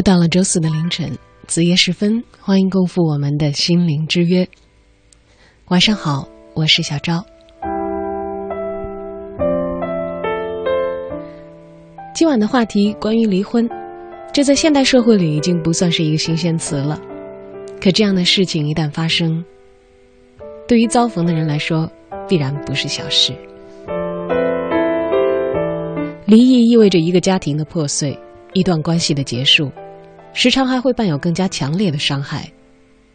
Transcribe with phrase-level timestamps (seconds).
[0.00, 1.10] 又到了周四的凌晨，
[1.46, 4.48] 子夜时分，欢迎共赴我们的心灵之约。
[5.66, 7.22] 晚上好，我是小昭。
[12.14, 13.68] 今晚的话题关于离婚，
[14.32, 16.98] 这在现代社会里已经不算是一个新鲜词了。
[17.78, 19.44] 可这样的事情一旦发生，
[20.66, 21.86] 对于遭逢的人来说，
[22.26, 23.34] 必然不是小事。
[26.24, 28.18] 离异意味着一个家庭的破碎。
[28.52, 29.70] 一段关系的结束，
[30.32, 32.50] 时常还会伴有更加强烈的伤害，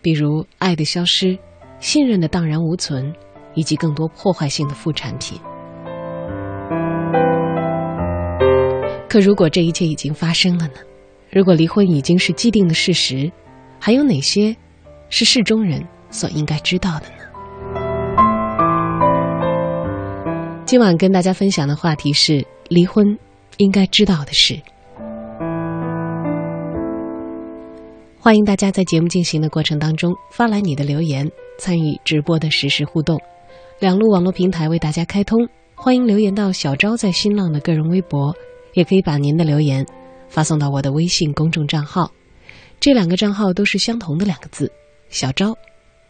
[0.02, 1.38] 比如爱的消失、
[1.80, 3.14] 信任的荡然无存，
[3.54, 5.40] 以及更多破坏性的副产品。
[9.08, 10.74] 可如果这一切已经发生了呢？
[11.32, 13.32] 如果离婚已经是既定的事实，
[13.80, 14.56] 还有哪些
[15.10, 17.16] 是事中人所应该知道的呢？
[20.66, 23.18] 今晚跟大家分享的话题是离婚
[23.58, 24.60] 应该知道的事。
[28.26, 33.22] 欢迎大家在节目进行的过程当中发来你的留言，参与直播的实时互动。
[33.78, 38.36] 两路网络平台为大家开通，欢迎留言到小昭在新浪的个人微博，
[38.74, 39.86] 也可以把您的留言
[40.28, 42.12] 发送到我的微信公众账号。
[42.80, 44.72] 这两个账号都是相同的两个字：
[45.10, 45.56] 小昭，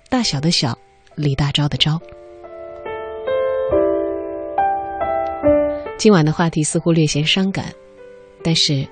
[0.10, 0.74] 大小的小，
[1.16, 2.00] 李大钊的钊。
[5.98, 7.74] 今晚的话题似乎略显伤感，
[8.42, 8.88] 但是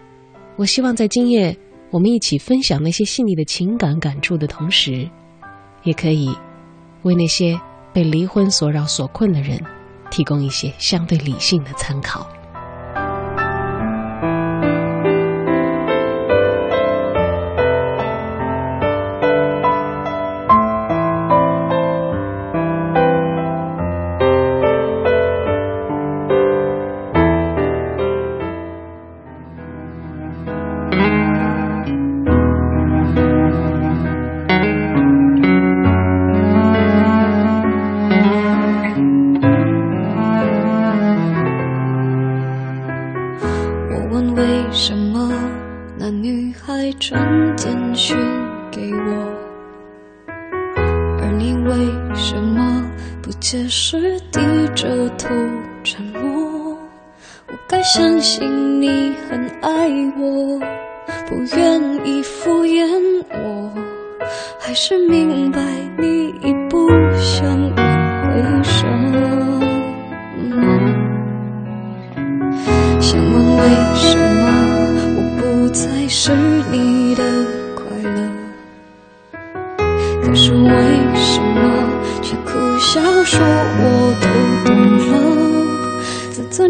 [0.57, 1.57] 我希望在今夜。
[1.93, 5.07] 我们一起分享那些细腻的情感感触的同时，
[5.83, 6.35] 也可以
[7.03, 7.55] 为那些
[7.93, 9.63] 被离婚所扰所困的人
[10.09, 12.27] 提供一些相对理性的参考。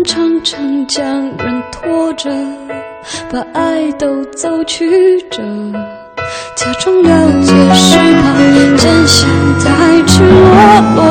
[0.03, 1.05] 常常将
[1.37, 2.29] 人拖着
[3.31, 5.41] 把爱都走曲折
[6.55, 11.03] 假装了解是怕真相太赤裸裸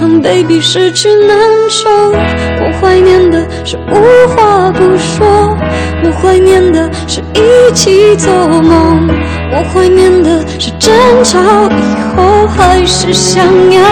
[0.00, 1.36] 狼狈比失去难
[1.68, 5.56] 受我怀念的是无话不说
[6.04, 9.08] 我怀念的是一起做梦
[9.50, 10.92] 我怀念的是争
[11.24, 11.40] 吵
[11.70, 13.82] 以后还是想要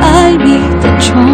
[0.00, 1.33] 爱你的冲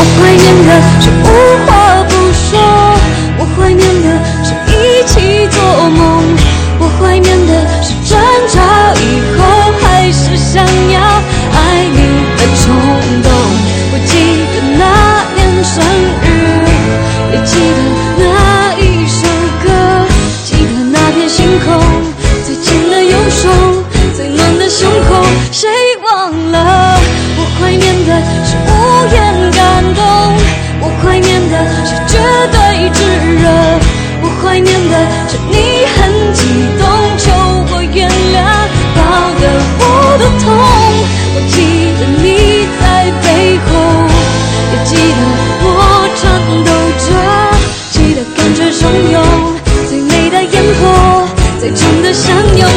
[0.00, 1.10] 我怀念的是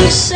[0.10, 0.31] 相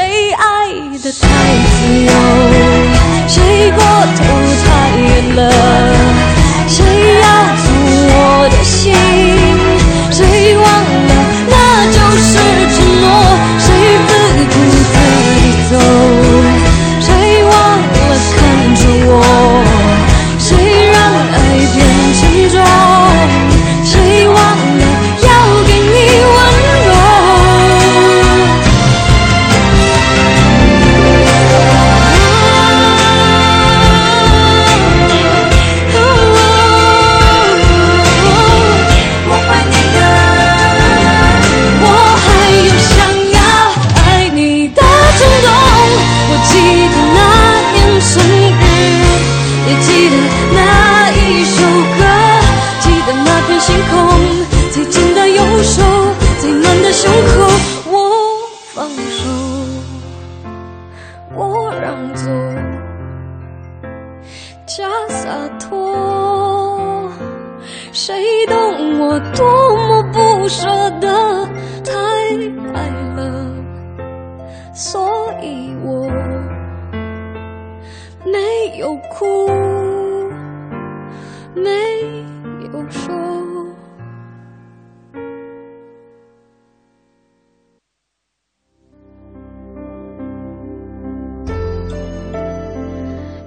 [68.38, 69.46] 你懂我多
[69.88, 70.68] 么不舍
[71.00, 71.08] 得，
[71.86, 71.94] 太
[72.74, 73.56] 爱了，
[74.74, 75.00] 所
[75.42, 76.06] 以我
[78.26, 79.48] 没有哭，
[81.56, 81.70] 没
[82.74, 83.16] 有说。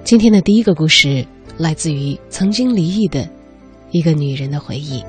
[0.03, 1.23] 今天的第一个故事
[1.59, 3.29] 来自于曾经离异的
[3.91, 5.03] 一个女人的回忆。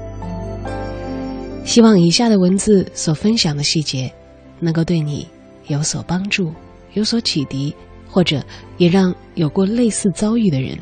[1.65, 4.13] 希望以下的文字所分享的细节，
[4.59, 5.27] 能够对你
[5.69, 6.53] 有所帮助、
[6.95, 7.75] 有所启迪，
[8.09, 8.43] 或者
[8.79, 10.77] 也让有过类似遭遇的人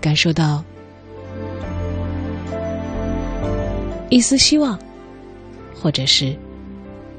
[0.00, 0.62] 感受到
[4.10, 4.78] 一丝希望，
[5.74, 6.36] 或者是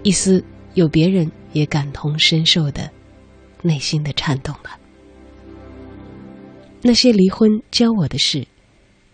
[0.03, 0.41] 一丝
[0.75, 2.89] 有别人也感同身受的
[3.61, 4.79] 内心的颤动吧。
[6.81, 8.47] 那些离婚教我的事，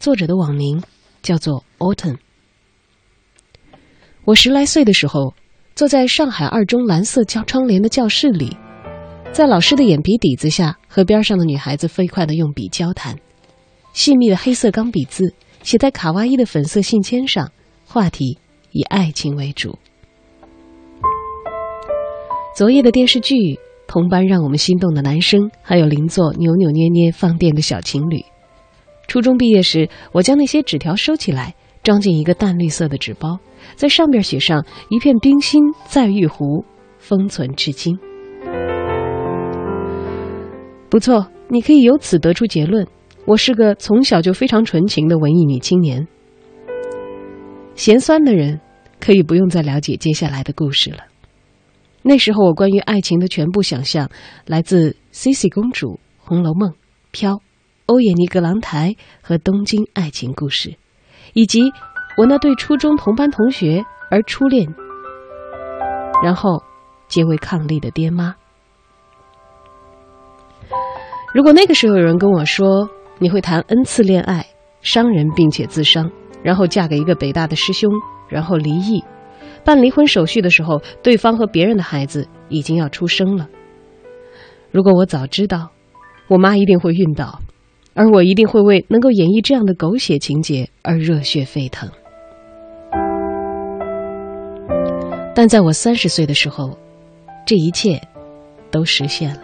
[0.03, 0.83] 作者的网名
[1.21, 2.17] 叫做 Autumn。
[4.25, 5.33] 我十来岁的时候，
[5.75, 8.57] 坐在上海二中蓝色教窗帘的教室里，
[9.31, 13.17] 在老师的眼皮底子下，和边上的女孩子飞快的用笔交谈，
[13.93, 17.49] 细密的黑色钢笔字写在卡哇伊的粉色信笺上，
[17.85, 18.37] 话题
[18.71, 19.79] 以爱情为主。
[22.57, 23.57] 昨夜的电视剧。
[23.85, 28.25] 同班让我们心动的男生，还有邻座扭扭捏捏放电的小情侣。
[29.07, 33.39] 初中毕业时，我将那些纸条收起来，装进一个淡绿色的纸包，
[33.75, 36.65] 在上边写上“一片冰心在玉壶，
[36.97, 37.95] 封存至今”。
[40.89, 42.87] 不错，你可以由此得出结论：
[43.25, 46.07] 我是个从小就非常纯情的文艺女青年。
[47.75, 48.59] 嫌酸的人，
[48.99, 50.99] 可以不用再了解接下来的故事了。
[52.03, 54.09] 那时候，我关于爱情的全部想象
[54.45, 56.69] 来自《西西公主》《红楼梦》
[57.11, 57.33] 《飘》
[57.85, 58.89] 《欧也尼·格朗台》
[59.21, 60.69] 和《东京爱情故事》，
[61.33, 61.71] 以及
[62.17, 64.73] 我那对初中同班同学而初恋，
[66.23, 66.63] 然后
[67.07, 68.35] 结为伉俪的爹妈。
[71.33, 74.45] 如果那个时候有人跟我说你会谈 n 次恋爱，
[74.81, 76.11] 伤人并且自伤，
[76.43, 77.91] 然后嫁给一个北大的师兄，
[78.29, 79.03] 然后离异。
[79.65, 83.49] 办离婚手续的时候，对方和别人的孩子已经要出生了。
[84.71, 85.71] 如果我早知道，
[86.27, 87.39] 我妈一定会晕倒，
[87.93, 91.89] 而我一定会为能够演绎这样的狗血情节而热血沸腾。
[95.35, 96.77] 但在我三十岁的时候，
[97.45, 98.01] 这一切
[98.71, 99.41] 都实现了。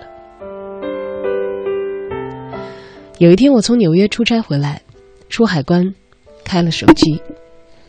[3.18, 4.82] 有一天我从纽约出差回来，
[5.30, 5.94] 出海关，
[6.44, 7.22] 开了手机，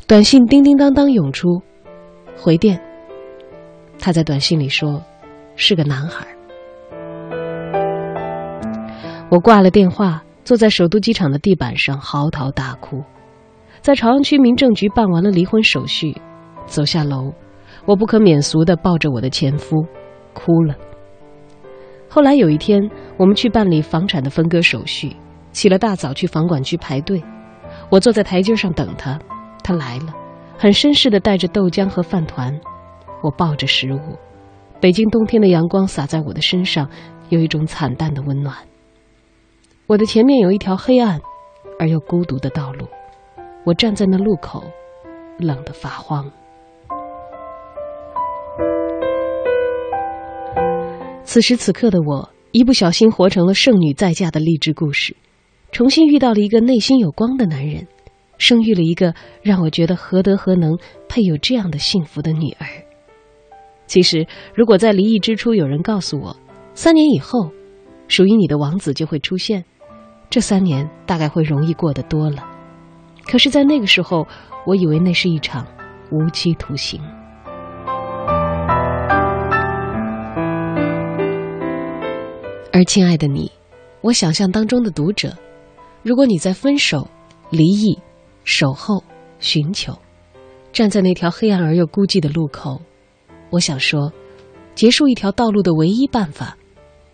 [0.07, 1.63] 短信叮叮当当涌出，
[2.37, 2.81] 回电。
[3.99, 5.03] 他在短信里说，
[5.57, 6.27] 是个男孩。
[9.31, 13.03] 我挂了电话，坐在首都机场的地板上嚎啕大哭。
[13.81, 16.15] 在朝阳区民政局办完了离婚手续，
[16.67, 17.33] 走下楼，
[17.87, 19.77] 我不可免俗的抱着我的前夫，
[20.35, 20.75] 哭了。
[22.09, 25.17] 后来有一天，我们去办理房产的分割手续，
[25.53, 27.23] 起了大早去房管局排队。
[27.89, 29.19] 我坐在台阶上等他，
[29.63, 30.13] 他来了，
[30.59, 32.53] 很绅士的带着豆浆和饭团。
[33.23, 34.19] 我抱着食物，
[34.81, 36.89] 北京冬天的阳光洒在我的身上，
[37.29, 38.57] 有一种惨淡的温暖。
[39.91, 41.21] 我的前面有一条黑暗
[41.77, 42.87] 而又孤独的道路，
[43.65, 44.63] 我站在那路口，
[45.37, 46.31] 冷得发慌。
[51.25, 55.17] 此时此刻的我，一不小心活成了剩女再嫁的励志故事，
[55.73, 57.89] 重新遇到了一个内心有光的男人，
[58.39, 60.79] 生育了一个让我觉得何德何能
[61.09, 62.67] 配有这样的幸福的女儿。
[63.89, 66.37] 其实，如果在离异之初有人告诉我，
[66.75, 67.51] 三年以后，
[68.07, 69.65] 属于你的王子就会出现。
[70.31, 72.47] 这三年大概会容易过得多了，
[73.25, 74.25] 可是，在那个时候，
[74.65, 75.67] 我以为那是一场
[76.13, 77.01] 无期徒刑。
[82.73, 83.51] 而亲爱的你，
[84.03, 85.37] 我想象当中的读者，
[86.05, 87.09] 如果你在分手、
[87.51, 87.99] 离异、
[88.45, 89.03] 守候、
[89.41, 89.99] 寻求，
[90.73, 92.81] 站在那条黑暗而又孤寂的路口，
[93.51, 94.13] 我想说，
[94.77, 96.57] 结束一条道路的唯一办法，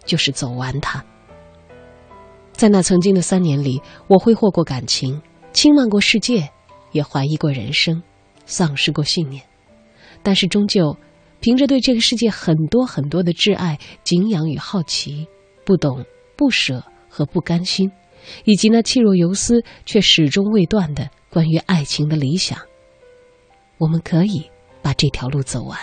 [0.04, 1.02] 就是走完它。
[2.56, 5.20] 在那曾经的三年里，我挥霍过感情，
[5.52, 6.48] 轻慢过世界，
[6.92, 8.02] 也怀疑过人生，
[8.46, 9.42] 丧失过信念。
[10.22, 10.96] 但是终究，
[11.40, 15.28] 凭着对这个世界很多很多的挚爱、敬仰与好奇，
[15.66, 16.02] 不懂、
[16.34, 17.92] 不舍和不甘心，
[18.44, 22.58] 以及那气若游丝却始终未断的关于爱情的理想，
[23.76, 25.78] 我们可以把这条路走完。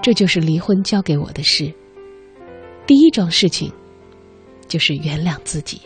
[0.00, 1.74] 这就是离婚教给我的事。
[2.86, 3.72] 第一桩事情。
[4.68, 5.82] 就是原谅自己，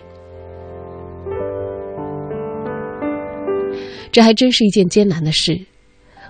[4.12, 5.66] 这还真是一件艰难的事。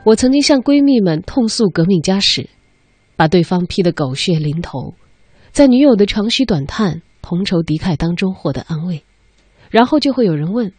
[0.04, 2.48] 我曾经向闺蜜们痛诉革命家史，
[3.16, 4.94] 把对方批得狗血淋头，
[5.50, 9.04] 在女友的长吁短叹、同仇敌忾当中获得安慰，
[9.70, 10.72] 然后就会有人问：“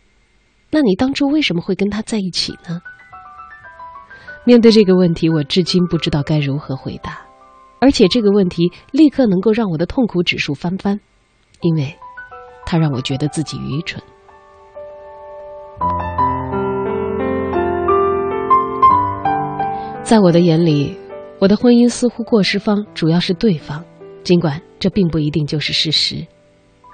[0.71, 2.81] 那你当初为什么会跟他在一起呢？”
[4.43, 7.21] 面对这个问题，我至今不知道该如何回答，
[7.79, 10.99] 而且这个问题立刻能够让我的痛苦指数翻番。
[11.61, 11.95] 因为，
[12.65, 14.01] 他让我觉得自己愚蠢。
[20.03, 20.97] 在我的眼里，
[21.39, 23.85] 我的婚姻似乎过失方主要是对方，
[24.23, 26.25] 尽管这并不一定就是事实。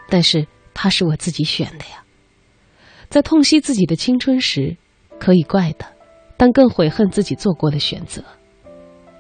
[0.10, 2.04] 但是他是我自己选的呀。
[3.10, 4.76] 在痛惜自己的青春时，
[5.18, 5.88] 可以怪他，
[6.36, 8.22] 但更悔恨自己做过的选择。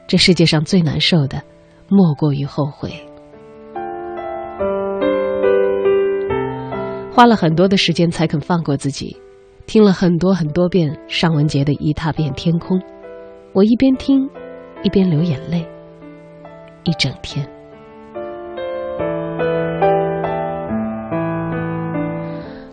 [0.08, 1.42] 这世界上最难受的，
[1.88, 3.07] 莫过于后悔。
[7.18, 9.18] 花了很多的时间才肯放过自己，
[9.66, 12.78] 听了很多很多遍尚雯婕的《一踏遍天空》，
[13.54, 14.30] 我一边听，
[14.84, 15.68] 一边流眼泪，
[16.84, 17.44] 一整天。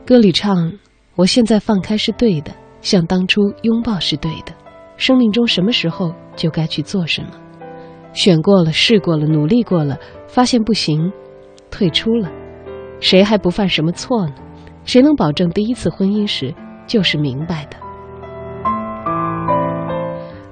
[0.04, 0.70] 歌里唱
[1.16, 4.52] ：“我现在放开是对的，像当初拥抱是对的。
[4.98, 7.30] 生命中什么时候就该去做什么，
[8.12, 9.98] 选过了，试过了，努力过了，
[10.28, 11.10] 发现不行，
[11.70, 12.30] 退出了。”
[13.04, 14.34] 谁还不犯什么错呢？
[14.86, 16.54] 谁能保证第一次婚姻时
[16.86, 17.76] 就是明白的？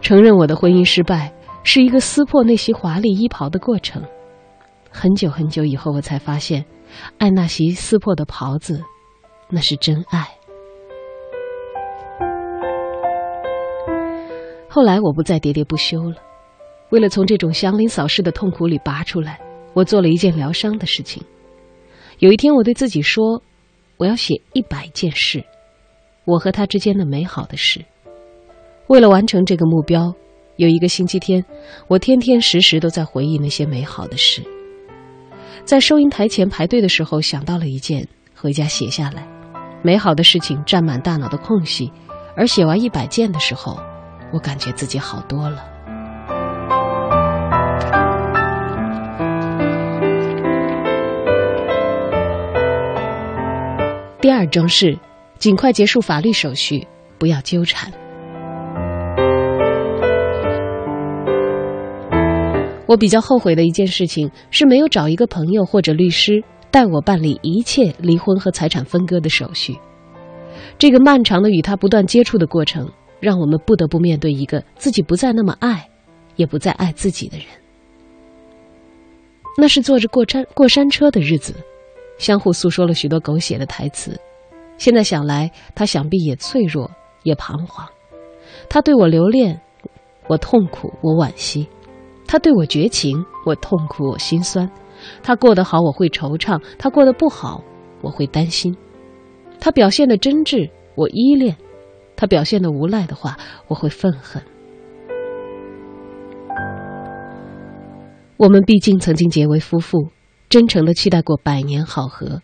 [0.03, 1.33] 承认我的婚姻失败
[1.65, 4.03] 是一个撕破那袭华丽衣袍的过程。
[4.91, 6.67] 很久很久以后，我才发现，
[7.17, 8.83] 爱那袭撕破的袍子，
[9.49, 10.29] 那是真爱。
[14.69, 16.17] 后来我不再喋喋不休了，
[16.91, 19.41] 为了从这种祥林嫂式的痛苦里拔出来，
[19.73, 21.23] 我做了一件疗伤的事情。
[22.23, 23.43] 有一天，我对自己说
[23.99, 25.45] ：“我要写一百件事，
[26.25, 27.85] 我和他之间的美好的事。”
[28.87, 30.15] 为了完成这个目标，
[30.55, 31.45] 有一个星期天，
[31.89, 34.41] 我天天时时都在回忆那些美好的事。
[35.65, 39.27] 在收银台前排队的时候，想到了一件，回家写下来。
[39.83, 41.91] 美好的事情占满大脑的空隙，
[42.37, 43.77] 而写完一百件的时候，
[44.33, 45.72] 我感觉自己好多了。
[54.23, 54.97] 第二桩事，
[55.37, 56.87] 尽快结束法律手续，
[57.19, 57.93] 不要纠缠。
[62.87, 69.77] 我比较后悔的一件事情是没有找一个朋友或者律师代我办理一切离婚和财产分割的手续。
[70.79, 72.89] 这个漫长的与他不断接触的过程，
[73.19, 75.89] 让我们不得不面对一个自己不再那么爱，
[76.37, 77.47] 也不再爱自己的人。
[79.59, 81.57] 那是坐着过山过山车的日子，
[82.23, 84.17] 相互诉说了许多狗血的台词。
[84.79, 86.89] 现在想来，他想必也脆弱，
[87.25, 87.85] 也彷徨。
[88.69, 89.61] 他对我留恋，
[90.29, 91.67] 我痛苦，我惋惜；
[92.25, 94.71] 他对我绝情，我痛苦，我心酸。
[95.21, 97.61] 他过得好，我会惆怅；他过得不好，
[98.03, 98.73] 我会担心。
[99.59, 101.57] 他表现的真挚，我依恋；
[102.15, 103.37] 他表现的无赖的话，
[103.67, 104.41] 我会愤恨。
[108.37, 110.07] 我们毕竟曾经结为夫妇，
[110.53, 112.43] 真诚的期待过百年好合，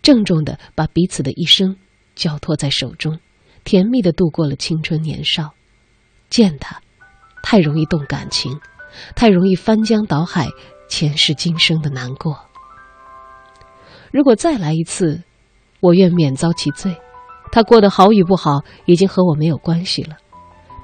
[0.00, 1.76] 郑重的把彼此的一生
[2.14, 3.18] 交托在手中，
[3.64, 5.50] 甜蜜的度过了青春年少。
[6.30, 6.80] 见他，
[7.42, 8.60] 太容易动感情，
[9.16, 10.46] 太容易翻江倒海，
[10.88, 12.38] 前世今生的难过。
[14.12, 15.24] 如果再来一次，
[15.80, 16.96] 我愿免遭其罪。
[17.50, 20.16] 他过得好与不好，已经和我没有关系了。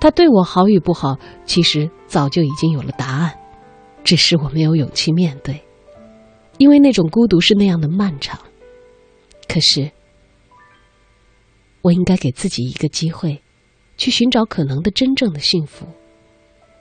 [0.01, 3.33] 他对我好与不好，其实早就已经有了答案。
[4.03, 5.64] 只是我没有勇气面对，
[6.59, 8.39] 因为那种孤独是那样的漫长。
[9.49, 9.91] 可是，
[11.83, 13.43] 我应该给自己一个机会，
[13.97, 15.87] 去寻找可能的真正的幸福。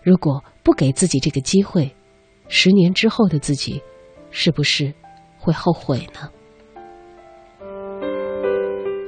[0.02, 1.96] 如果不给自己这个机会，
[2.48, 3.82] 十年之后的自己，
[4.32, 4.94] 是不是
[5.38, 6.30] 会后悔呢？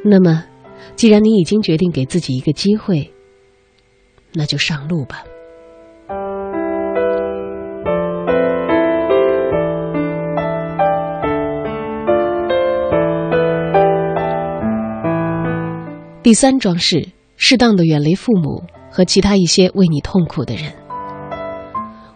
[0.03, 0.45] 那么，
[0.95, 3.12] 既然你已经决定给自己一个机会，
[4.34, 5.24] 那就上路吧。
[16.25, 20.74] 第三桩事，适当的远离父母和其他一些为你痛苦的人。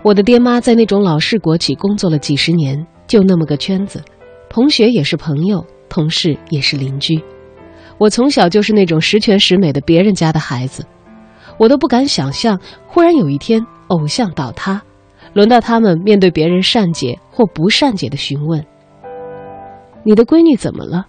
[0.01, 4.04] 我的爹妈在那种老式国企工作了几十年，就那么个圈子，
[4.50, 7.24] 同学也是朋友，同事也是邻居。
[8.00, 10.84] 我从小就是那种十全十美的别人家的孩子，
[11.60, 14.82] 我都不敢想象，忽然有一天偶像倒塌，
[15.34, 18.65] 轮到他们面对别人善解或不善解的询问
[20.04, 21.06] ：“你的闺女怎么了？”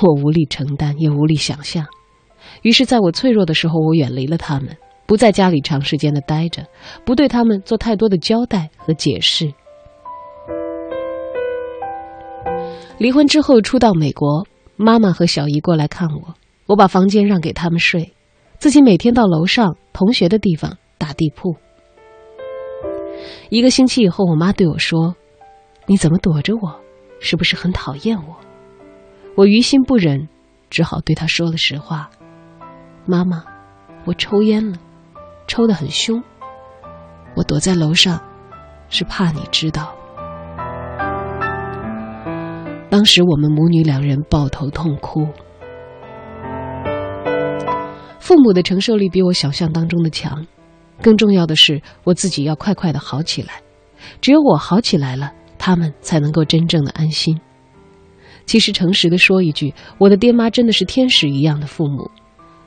[0.00, 1.84] 我无力承担，也无力想象。
[2.64, 4.74] 于是，在我脆弱的时候，我远离了他们，
[5.04, 6.66] 不在家里长时间的待着，
[7.04, 9.52] 不对他们做太多的交代和解释。
[12.96, 14.46] 离婚之后，初到美国，
[14.76, 18.14] 妈妈和小姨过来看我，我把房间让给他们睡，
[18.56, 21.54] 自己每天到楼上同学的地方打地铺。
[23.50, 25.14] 一个星期以后，我妈对我说
[25.84, 26.80] ：“你怎么躲着我？
[27.20, 28.36] 是不是很讨厌我？”
[29.36, 30.26] 我于心不忍，
[30.70, 32.08] 只好对她说了实话。
[33.06, 33.44] 妈妈，
[34.06, 34.78] 我抽烟了，
[35.46, 36.22] 抽得很凶。
[37.36, 38.18] 我躲在楼上，
[38.88, 39.94] 是怕你知道。
[42.88, 45.26] 当时我们母女两人抱头痛哭。
[48.18, 50.46] 父母的承受力比我想象当中的强，
[51.02, 53.60] 更重要的是，我自己要快快的好起来。
[54.22, 57.38] 只有我好起来了，他们才能够真正的安心。
[58.46, 62.10] 其实，诚实的说一句，我的爹妈真的是天使一样的父母。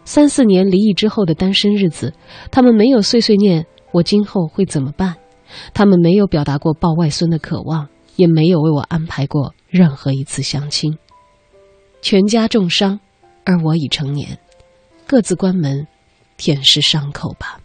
[0.08, 2.14] 三四年离异之后的单身日子，
[2.50, 5.18] 他们没有碎碎念我今后会怎么办，
[5.74, 10.98] 他们没有表达过抱外孙的渴望，也没有为我安排过任何一次相亲。
[12.02, 13.02] 全家重伤，
[13.44, 14.40] 而我已成年，
[15.06, 15.86] 各自关门，
[16.38, 17.60] 舔舐伤口吧。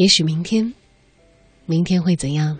[0.00, 0.72] 也许明天，
[1.66, 2.56] 明天会怎样？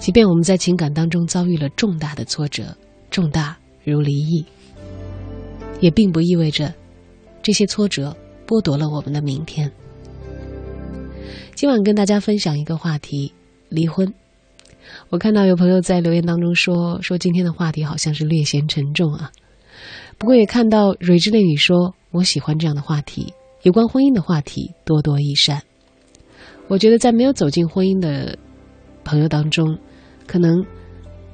[0.00, 2.74] 即便我们在情感当中遭遇了重大的挫折，
[3.10, 4.42] 重大如离异，
[5.80, 6.72] 也并不意味着
[7.42, 8.16] 这些挫折
[8.46, 9.70] 剥夺了我们的明天。
[11.54, 13.34] 今晚跟大家分享一个话题：
[13.68, 14.10] 离婚。
[15.10, 19.30] 我看到有朋友在留言当中说，说今天的话题好像是略显沉重啊。
[20.16, 25.62] 不过也看到蕊之泪雨说，我喜欢这样的话题，有关婚姻的话题多多益善。
[26.68, 28.36] 我觉得在没有走进婚姻的
[29.02, 29.76] 朋友当中，
[30.26, 30.62] 可能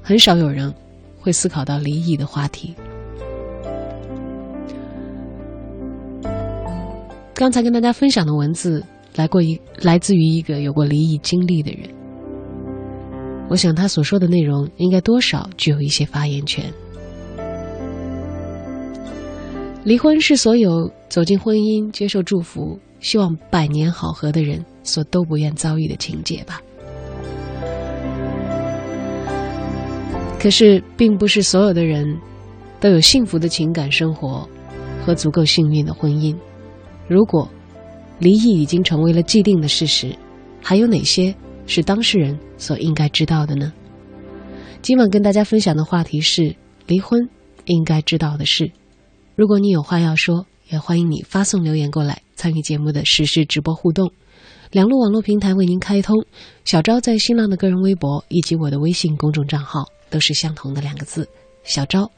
[0.00, 0.72] 很少有人
[1.18, 2.74] 会思考到离异的话题。
[7.34, 8.80] 刚才跟大家分享的文字
[9.16, 11.90] 来过一来自于一个有过离异经历的人，
[13.48, 16.72] 我想他所说的内容应该多少具有一些发言权。
[19.82, 26.58] 离婚是所有走进婚姻、接受祝福、希望百年好合的人所都不愿遭遇的情节吧。
[30.40, 32.18] 可是并不是所有的人
[32.80, 34.48] 都有幸福的情感生活
[35.04, 36.34] 和足够幸运的婚姻。
[37.06, 37.46] 如果
[38.18, 40.16] 离异已经成为了既定的事实，
[40.62, 41.34] 还有哪些
[41.66, 43.70] 是当事人所应该知道的呢？
[44.80, 47.20] 今晚跟大家分享的话题是离婚
[47.66, 48.72] 应该知道的事。
[49.36, 50.46] 如果你有话要说。
[50.68, 54.12] 也欢迎你发送留言过来参与节目的实时直播互动。
[54.70, 56.24] 两路网络平台为您开通，
[56.64, 61.28] 小昭在新浪的个人微博以及我的微信公众账号都是相同的两个字：
[61.62, 62.10] 小昭，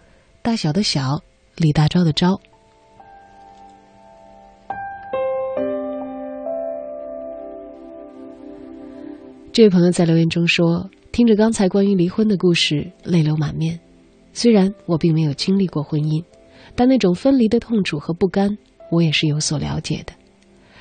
[0.42, 1.22] 大小的小，
[1.56, 2.38] 李大钊的钊。
[9.52, 13.80] 这位朋友在留言中说：“听着刚才关于离婚的故事，泪流满面。
[14.34, 16.22] 虽然我并没有经历过婚姻，
[16.74, 18.58] 但那种分离的痛楚和不甘，
[18.90, 20.12] 我也是有所了解的。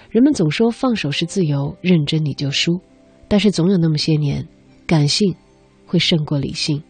[0.09, 2.79] 人们总说放手是自由，认真你就输，
[3.27, 4.47] 但是总有那么些年，
[4.87, 5.35] 感性
[5.85, 6.81] 会胜过理性。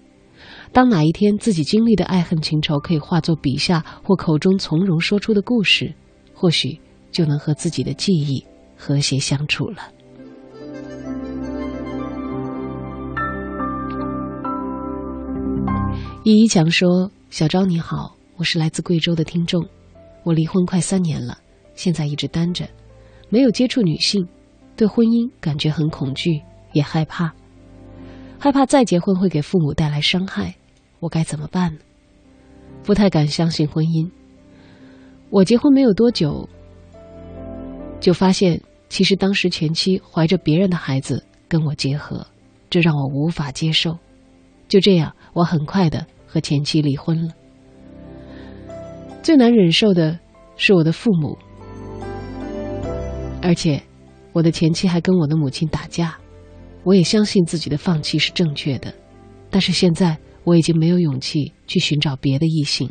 [0.71, 5.93] 当哪一天自己经历的爱恨情仇可以化作笔下或口中从容说出的故事，
[6.33, 6.79] 或许
[7.11, 8.45] 就能和自己的记忆
[8.77, 9.89] 和谐相处了。”
[16.23, 19.65] 易一强说：“小昭你好，我是来自贵州的听众，
[20.23, 21.37] 我离婚快三年了，
[21.73, 22.67] 现在一直单着，
[23.29, 24.27] 没有接触女性，
[24.75, 26.41] 对婚姻感觉很恐惧，
[26.73, 27.33] 也害怕，
[28.37, 30.53] 害怕再结婚会给父母带来伤害，
[30.99, 31.79] 我该怎么办呢？
[32.83, 34.09] 不太敢相信婚姻。
[35.29, 36.47] 我结婚没有多久，
[38.01, 42.27] 就发现其实当时前妻怀着别人的孩子跟我结合，
[42.69, 43.97] 这让我无法接受。
[44.67, 47.33] 就这样，我很快的。”和前妻离婚了，
[49.25, 50.19] 最难忍受的
[50.55, 51.35] 是我的父母，
[53.41, 53.81] 而且
[54.33, 56.15] 我的前妻还跟我的母亲打架。
[56.83, 58.93] 我也相信自己的放弃是正确的，
[59.49, 62.87] 但是现在我已经没有勇气去寻找别的异性。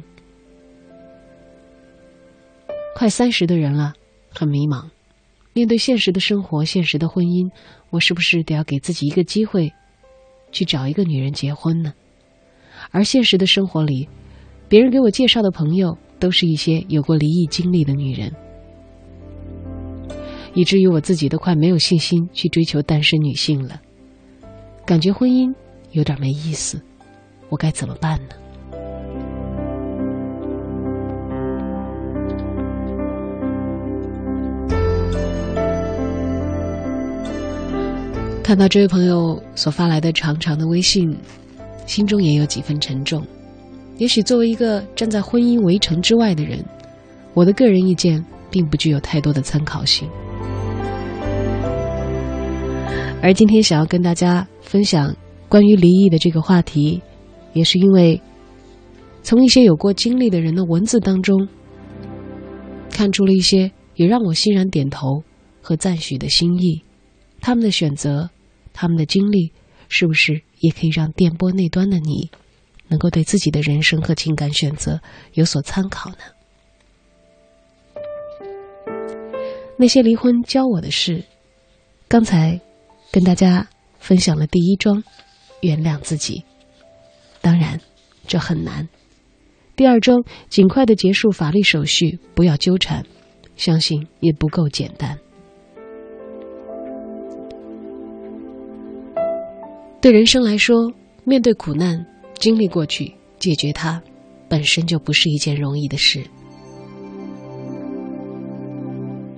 [2.97, 3.93] 快三十的人了，
[4.29, 4.91] 很迷茫，
[5.53, 7.49] 面对现实的生活、现实的婚姻，
[7.91, 9.73] 我是不是得要给自己一个机会，
[10.51, 11.95] 去找一个女人结婚呢？
[12.91, 14.09] 而现实的生活里，
[14.69, 18.33] 别人给我介绍的朋友都是一些有过离异经历的女人，
[20.55, 23.79] 以至于我自己都快没有信心去追求单身女性了。
[24.87, 25.55] 感觉婚姻
[25.93, 26.81] 有点没意思，
[27.51, 28.35] 我该怎么办呢？
[38.43, 41.15] 看到这位朋友所发来的长长的微信。
[41.85, 43.23] 心中也有几分沉重。
[43.97, 46.65] 也许作为一个站在婚姻围城之外的人，
[47.33, 50.09] 我的个人意见并不具有太多的参考性。
[53.23, 55.15] 而今天想要跟大家分享
[55.49, 57.01] 关于离异的这个话题，
[57.53, 58.21] 也是因为
[59.23, 61.49] 从一些有过经历的人的文字当中，
[62.91, 65.23] 看出了一些也让我欣然点头
[65.63, 66.83] 和赞许的心意。
[67.41, 68.29] 他们的选择，
[68.73, 69.53] 他们的经历，
[69.89, 70.43] 是不是？
[70.61, 72.31] 也可以让电波那端的你，
[72.95, 75.01] 能够对自己的人生和情感选择
[75.33, 76.19] 有所参考呢。
[79.77, 81.25] 那些离婚教我的事，
[82.07, 82.61] 刚才
[83.11, 85.03] 跟大家分享了第一桩，
[85.61, 86.45] 原谅自己。
[87.41, 87.81] 当然，
[88.29, 88.89] 这很难。
[89.75, 93.05] 第二桩，尽快的结束法律手续，不要纠缠，
[93.57, 95.19] 相信也不够简单。
[100.01, 100.93] 对人生来说，
[101.25, 102.07] 面对苦难，
[102.45, 104.03] 经历过去，解决它，
[104.51, 106.23] 本身就不是一件容易的事。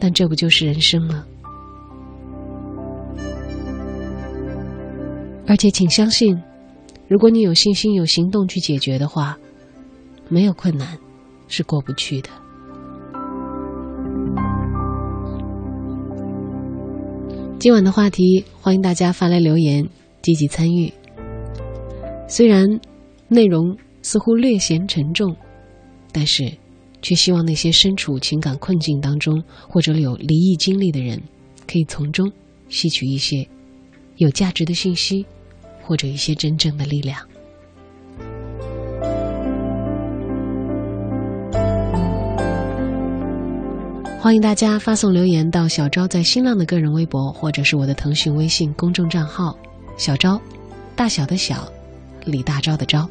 [0.01, 1.25] 但这不就是人生吗？
[5.47, 6.37] 而且，请相信，
[7.07, 9.39] 如果你有信心、有行动去解决的话，
[10.29, 10.99] 没有困难
[11.47, 12.29] 是过不去的。
[17.61, 19.89] 今晚的话题，欢迎大家发来留言。
[20.23, 20.93] 积极参与，
[22.27, 22.81] 虽然
[23.29, 25.35] 内容似乎略显沉重，
[26.13, 26.53] 但是
[27.03, 31.21] 却希望那些身处情感困境当中或者有离异经历的人，
[31.67, 32.31] 可以从中
[32.69, 33.47] 吸取一些
[34.17, 35.27] 有价值的信息，
[35.83, 37.19] 或者一些真正的力量。
[44.21, 49.57] 欢迎大家发送留言到小昭在新浪的个人微博，或者是我的腾讯微信公众账号。
[49.97, 50.41] 小昭，
[50.97, 51.71] 大小的小，
[52.25, 53.09] 李大钊的钊。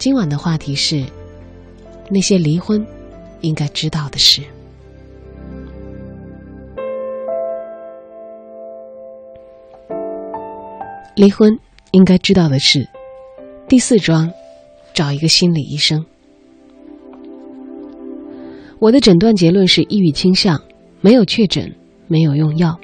[0.00, 1.04] 今晚的话题是
[2.08, 2.82] 那些离婚
[3.42, 4.40] 应该知道的事。
[11.14, 11.54] 离婚
[11.90, 12.88] 应该知道的事，
[13.68, 14.32] 第四桩，
[14.94, 16.02] 找一个心理医生。
[18.78, 20.58] 我的诊断结论是抑郁倾向，
[21.02, 21.70] 没有确诊，
[22.06, 22.80] 没有用药。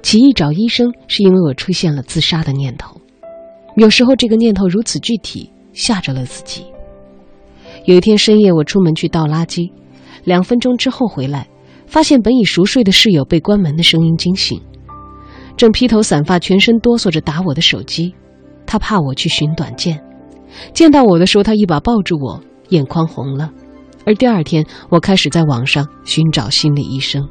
[0.00, 3.00] 起意找医生是因为我出现了自杀的念头。
[3.74, 6.64] 有时候这个念头如此具体，吓着了自己。
[7.84, 9.70] 有一天深夜，我出门去倒垃圾，
[10.24, 11.48] 两分钟之后回来，
[11.86, 14.60] 发现本已熟睡的室友被关门的声音惊醒，
[15.56, 18.14] 正披头散发、全身哆嗦着打我的手机。
[18.64, 20.02] 他怕我去寻短见，
[20.72, 23.52] 见到我的时候，他一把抱住我，眼眶红了。
[24.06, 27.28] 而第二天，我开始在网上寻找心理医生。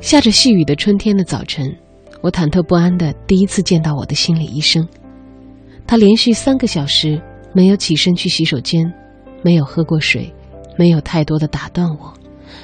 [0.00, 1.76] 下着细雨的春天的早晨，
[2.22, 4.86] 我忐忑不安的第一次见到我的心理医生。
[5.86, 7.20] 他连续三个小时
[7.52, 8.92] 没有起身去洗手间，
[9.42, 10.32] 没有喝过水，
[10.76, 12.12] 没有太多的打断我，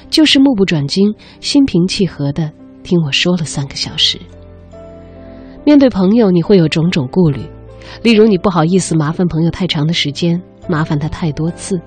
[0.09, 2.51] 就是目不转睛、心平气和的
[2.83, 4.19] 听我说了三个小时。
[5.65, 7.41] 面对朋友，你会有种种顾虑。
[8.03, 11.79] 例如，你不好意思麻烦朋友太长的时间，麻烦他太多次，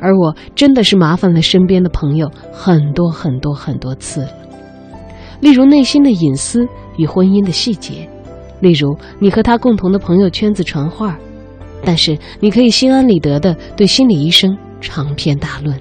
[0.00, 4.32] 而我真的是麻烦了身边的朋友很多很多很多次了。
[5.40, 6.66] 例如，内心的隐私
[7.00, 8.06] 与婚姻的细节；
[8.60, 11.18] 例如，你和他共同的朋友圈子传话
[11.82, 15.80] 但是你可以心安理得的对心理医生长篇大论。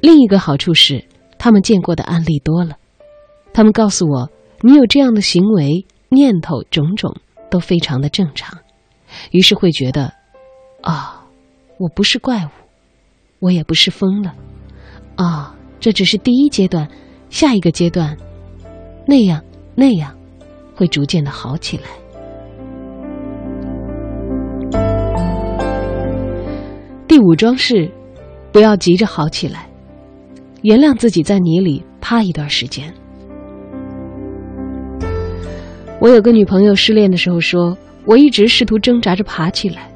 [0.00, 1.04] 另一个好处是，
[1.38, 2.76] 他们见过的案例多了，
[3.52, 4.28] 他们告诉我，
[4.62, 7.16] 你有这样的行为、念头种种。
[7.50, 8.58] 都非常的正常，
[9.30, 10.12] 于是会觉得，
[10.82, 11.24] 啊，
[11.78, 12.50] 我不是怪物，
[13.40, 14.34] 我也不是疯了，
[15.16, 16.86] 啊，这只是第一阶段，
[17.30, 18.14] 下一个阶段，
[19.10, 19.42] 那样
[19.74, 20.14] 那样，
[20.76, 21.84] 会逐渐的好起来。
[27.08, 27.90] 第五桩事，
[28.52, 29.66] 不要急着好起来，
[30.60, 32.92] 原谅自己在泥里趴一段时间。
[36.02, 39.90] 我有个女朋友失恋的时候说：“我一直试图挣扎着爬起来，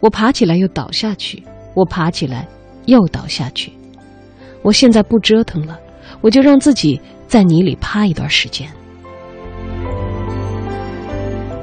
[0.00, 1.42] 我爬起来又倒下去，
[1.74, 2.48] 我爬起来
[2.86, 3.70] 又倒下去。
[4.62, 5.78] 我现在不折腾了，
[6.22, 8.68] 我就让自己在泥里趴一段时间。”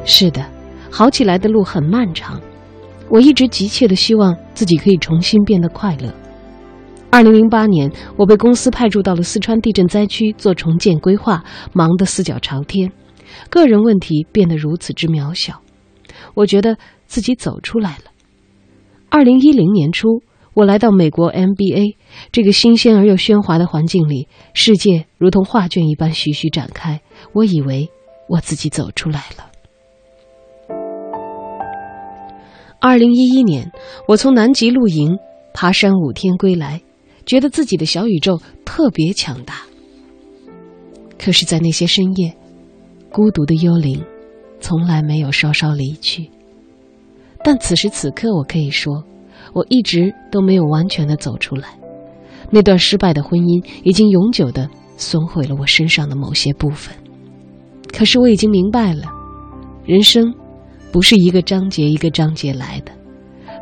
[0.05, 0.45] 是的，
[0.89, 2.41] 好起来的路很漫长。
[3.09, 6.13] 我一直急切的希望自己可以重新变得快乐。
[7.09, 11.43] 二零零八年，我被公司派驻到了四川地震灾区做重建规划，
[11.73, 12.89] 忙得四脚朝天。
[13.49, 15.61] 个人问题变得如此之渺小，
[16.33, 18.05] 我觉得自己走出来了。
[19.09, 20.07] 二零一零年初，
[20.53, 21.95] 我来到美国 MBA
[22.31, 27.01] 这个新鲜而又喧哗的环境里，世界如同画卷一般徐徐展开。
[27.33, 27.89] 我以为
[28.27, 29.49] 我自己走出来了。
[32.79, 33.71] 二零一一年，
[34.07, 35.17] 我从南极露营
[35.53, 36.81] 爬山五天归来，
[37.25, 39.61] 觉得自己的小宇宙特别强大。
[41.17, 42.33] 可是，在那些深夜。
[43.13, 44.01] 孤独的幽灵，
[44.61, 46.31] 从来没有稍稍离去。
[47.43, 49.03] 但此时此刻，我可以说，
[49.53, 51.69] 我一直都没有完全的走出来。
[52.49, 56.93] 那段失败的婚姻已经永久的损毁了我身上的某些部分。
[57.93, 59.03] 可是我已经明白了，
[59.85, 60.33] 人生
[60.91, 62.91] 不是一个章节一个章节来的，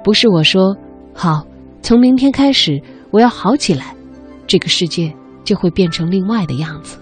[0.03, 0.75] 不是我说
[1.13, 1.45] 好，
[1.81, 3.95] 从明天开始我要好起来，
[4.47, 5.13] 这个世界
[5.43, 6.97] 就会变成另外的样子。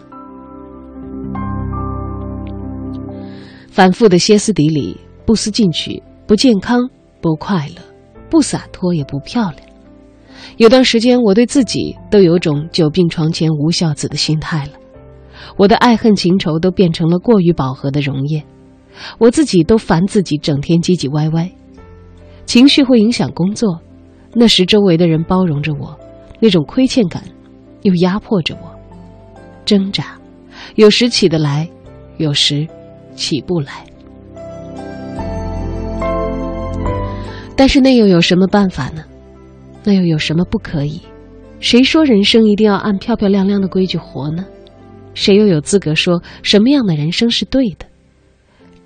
[3.69, 6.79] 反复的歇斯底里，不思进取，不健康，
[7.21, 7.81] 不快乐，
[8.29, 9.61] 不洒脱，也不漂亮。
[10.57, 14.71] 有段时间，我对自己都有种久病床前无孝子的心态了。
[15.57, 18.43] 我的爱恨情仇都变成了过于饱和的溶液，
[19.17, 21.49] 我自己都烦自己整天唧唧歪歪。
[22.45, 23.79] 情绪会影响工作，
[24.33, 25.97] 那时周围的人包容着我，
[26.39, 27.23] 那种亏欠感
[27.83, 28.71] 又压迫着我，
[29.65, 30.17] 挣扎，
[30.75, 31.69] 有时起得来，
[32.17, 32.67] 有时。
[33.15, 33.83] 起不来，
[37.57, 39.03] 但是那又有什么办法呢？
[39.83, 41.01] 那又有什么不可以？
[41.59, 44.45] 谁说人生一定要按漂漂亮亮的规矩活呢？
[45.15, 47.87] 谁又有资格说什么样的人生是对的？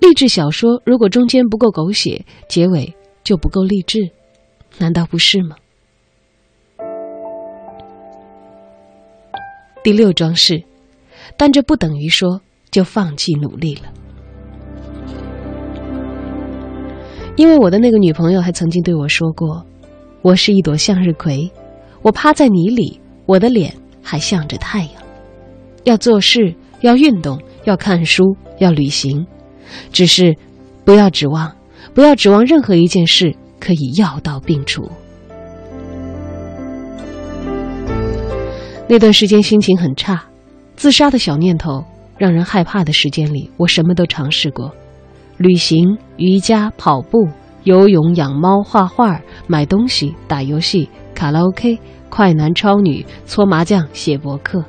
[0.00, 3.98] 励志小说如果中间不够狗血，结尾就不够励志，
[4.78, 5.54] 难道不是吗？
[9.84, 10.62] 第六桩是，
[11.36, 13.92] 但这不等于说就放弃努力了。
[17.36, 19.64] 因为我的那个女朋友还曾经对我说过
[20.20, 21.50] ：“我是一朵向日葵，
[22.02, 24.90] 我趴在泥里，我的脸还向着太阳。
[25.84, 29.26] 要做事，要运动，要看书，要旅行，
[29.92, 30.36] 只是
[30.84, 31.50] 不要指望，
[31.94, 34.82] 不要指望任何一件事可以药到病除。”
[38.86, 40.22] 那段时间心情很差，
[40.76, 41.82] 自杀的小念头
[42.18, 44.70] 让人害怕的时间里，我什么都尝试过：
[45.42, 47.28] 旅行、瑜伽、跑步、
[47.64, 51.76] 游泳、养猫、画画、买东西、打游戏、卡拉 OK、
[52.08, 54.64] 快男超女、搓麻将、写博客。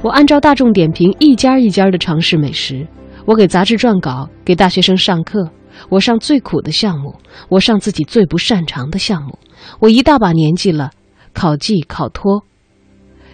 [0.00, 2.86] 我按照大众点评一家一家的尝试美食，
[3.26, 5.50] 我给杂志撰稿，给大学生上课，
[5.90, 7.14] 我上最苦的项目，
[7.50, 9.38] 我上自己最不擅长的项目。
[9.80, 10.92] 我一大把年纪了，
[11.34, 12.42] 考记、考托，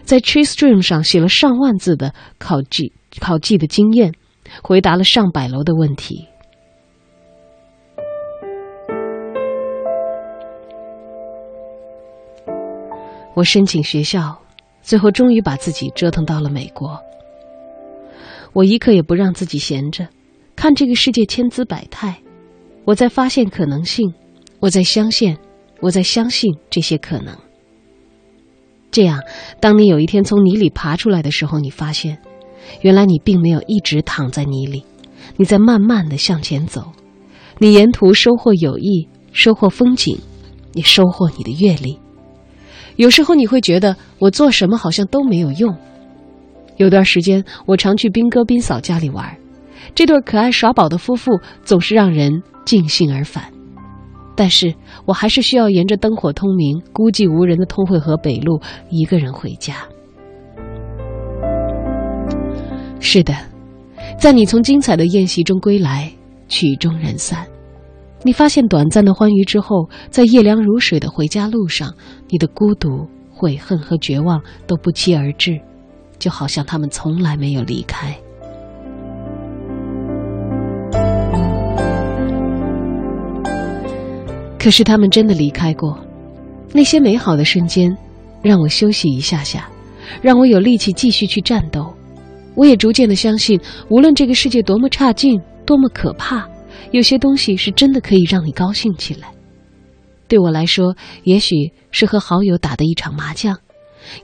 [0.03, 4.15] 在 TreeStream 上写了上万字的考记、考记的经验，
[4.63, 6.27] 回答了上百楼的问题。
[13.35, 14.37] 我申请学校。
[14.83, 16.99] 最后，终于把自己折腾到了美国。
[18.55, 20.09] 我一刻也不让自己闲着，
[20.57, 22.17] 看这个世界千姿百态，
[22.87, 24.13] 我在发现可能性，
[24.59, 25.37] 我在相信，
[25.81, 27.37] 我在相信这些可能。
[28.91, 29.21] 这样，
[29.61, 32.19] 当你有一天从泥里爬出来的时候，你发现，
[32.81, 34.85] 原来你并没有一直躺在泥里，
[35.37, 36.93] 你在慢慢的向前走，
[37.59, 40.19] 你沿途收获友谊，收获风景，
[40.73, 41.99] 你收获你的阅历。
[42.97, 45.75] 有时候你会觉得我做什么好像都没有用。
[46.77, 49.37] 有段时间，我常去兵哥兵嫂家里玩，
[49.95, 53.53] 这对可爱耍宝的夫妇总是让人尽兴而返。
[54.35, 58.59] 但是我还是需要沿着灯火通明、孤寂无人的通惠河北路
[58.89, 59.75] 一个人回家。
[63.01, 63.35] 是的，
[64.19, 66.13] 在你从精彩的宴席中归来，
[66.49, 67.45] 曲终人散。
[68.23, 71.93] 你发现短暂的欢愉之后，在夜凉如水的回家路上，
[72.29, 75.59] 你的孤独、悔恨和绝望都不期而至，
[76.19, 78.15] 就好像他们从来没有离开。
[84.59, 85.99] 可是他们真的离开过，
[86.75, 87.97] 那些美好的瞬间，
[88.43, 89.67] 让我休息一下下，
[90.21, 91.91] 让我有力气继续去战斗。
[92.61, 93.59] 我也逐渐的相信，
[93.89, 96.47] 无论这个世界多么差劲，多么可怕。
[96.91, 99.33] 有些东西是真的可以让你高兴起来。
[100.29, 100.95] 对我来说，
[101.25, 103.59] 也许是和好友打的一场麻将，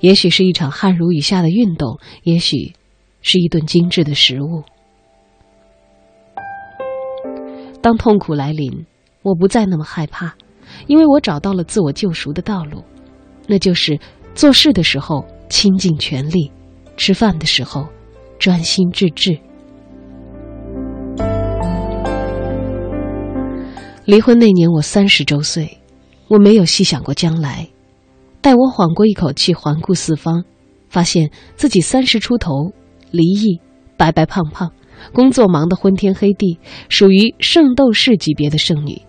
[0.01, 2.75] 也许是一场汗如雨下的运动，也许
[3.23, 4.65] 是一顿精致的食物。
[7.81, 8.85] 当痛苦来临，
[9.23, 10.35] 我不再那么害怕，
[10.89, 12.85] 因为我找到了自我救赎的道路，
[13.47, 13.99] 那就是
[14.35, 16.53] 做事的时候倾尽全力，
[16.99, 17.89] 吃饭的时候
[18.39, 19.39] 专心致志。
[24.05, 25.79] 离婚那年，我三十周岁，
[26.29, 27.67] 我没有细想过将来。
[28.41, 30.45] 待我缓过一口气，环顾四方，
[30.89, 32.73] 发现自己三十出头，
[33.11, 33.61] 离异，
[33.97, 34.71] 白白胖胖，
[35.13, 39.03] 工作忙得昏天黑地，属于圣斗士级别的剩女。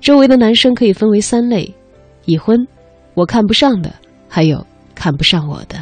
[0.00, 1.72] 周围的男生可以分为三类：
[2.24, 2.66] 已婚，
[3.14, 3.94] 我看不上的，
[4.28, 5.80] 还有看不上我的。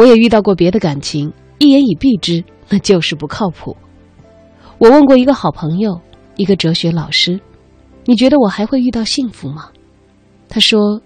[0.00, 3.76] 我也遇到过别的感情，一言以蔽之，那就是不靠谱。
[4.78, 6.00] 我问过一个好朋友，
[6.36, 7.38] 一个哲学老师
[8.06, 9.68] ：“你觉得我还会遇到幸福吗？”
[10.48, 11.02] 他说：“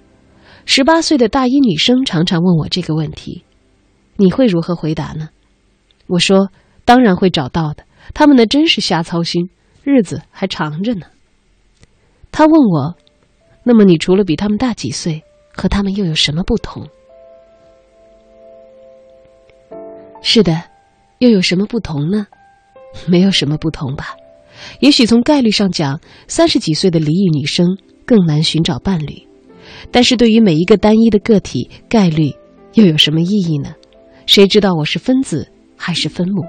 [0.65, 3.43] 十八岁的大一女生常常问我这个问题，
[4.15, 5.29] 你会如何回答呢？”
[6.07, 6.51] 我说
[6.87, 7.83] ：“当然会找到的，
[8.15, 9.51] 他们那真是瞎操心，
[9.83, 11.07] 日子还长着呢。”
[12.31, 12.95] 他问我
[13.67, 16.87] ：“那么你除了比他们大几岁，和他们又有什么不同？”
[20.27, 20.59] 是的，
[21.19, 22.27] 又有什么不同呢？
[23.07, 24.17] 没有什么不同吧？
[24.81, 29.23] 也许从概率上讲，三十几岁的离异女生更难寻找伴侣。
[29.91, 32.33] 但是对于每一个单一的个体，概率
[32.73, 33.75] 又有什么意义呢？
[34.25, 35.47] 谁知道我是分子
[35.77, 36.43] 还是分母？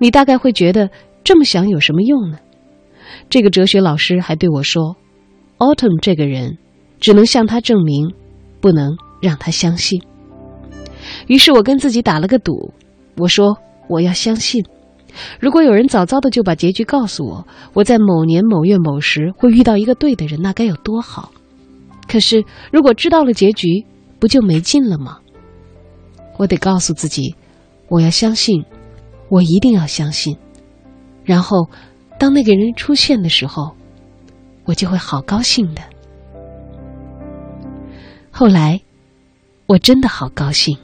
[0.00, 0.90] 你大概会觉得
[1.22, 2.38] 这么想有什么用呢？
[3.30, 4.96] 这个哲学老师还对我说
[5.58, 6.58] ：“Autumn 这个人，
[6.98, 8.12] 只能向他证明，
[8.60, 10.02] 不能让他相信。”
[11.26, 12.72] 于是我跟自己打了个赌，
[13.16, 13.56] 我说。
[13.86, 14.64] 我要相信，
[15.38, 21.30] 如果有人早早的就把结局告诉我，我在某年某月某时会遇到一个对的人，那该有多好！
[22.08, 23.84] 可是，如果知道了结局，
[24.18, 25.18] 不就没劲了吗？
[26.38, 27.34] 我得告诉自己，
[27.90, 28.64] 我要相信，
[29.28, 30.34] 我一定要相信。
[31.22, 31.68] 然后，
[32.18, 33.76] 当那个人出现的时候，
[34.64, 35.82] 我就会好高兴的。
[38.30, 38.80] 后来，
[39.66, 40.74] 我真的好高兴。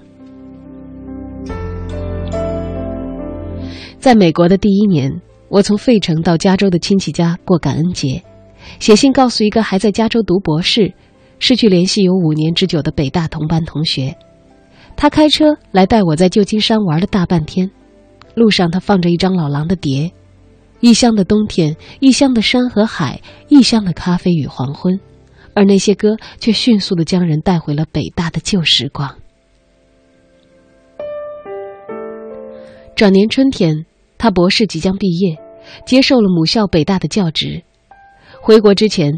[4.00, 5.20] 在美国的第一年，
[5.50, 8.22] 我从费城到加州的亲戚家过感恩节，
[8.78, 10.94] 写信告诉一个还在加州读博士、
[11.38, 14.16] 失去联系有五年之久的北大同班同学。
[14.96, 17.70] 他开车来带我在旧金山玩了大半天，
[18.34, 20.10] 路上他放着一张老狼的碟，
[20.80, 24.98] 异乡的冬天，异乡的山和海，异乡的咖啡与黄昏，
[25.52, 29.14] 而那些歌却迅速的将人带回了北大的旧时光。
[32.96, 33.86] 转年春天，
[34.20, 35.34] 他博士即将毕业，
[35.86, 37.62] 接受了母校北大的教职。
[38.42, 39.10] 回国之前，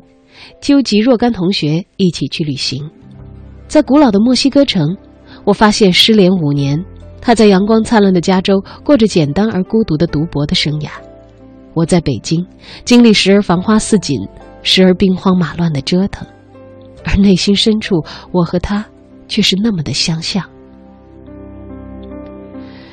[0.61, 2.89] 纠集若干同学一起去旅行，
[3.67, 4.97] 在古老的墨西哥城，
[5.43, 6.79] 我发现失联五年，
[7.21, 10.89] 他在阳光灿烂的加州过着简单而孤独的读博的生涯。
[11.75, 12.47] 我在北京，
[12.85, 14.17] 经历时而繁花似锦，
[14.63, 16.25] 时而兵荒马乱的折腾，
[17.05, 17.97] 而内心深处，
[18.31, 18.87] 我和他
[19.27, 20.49] 却是那么的相像。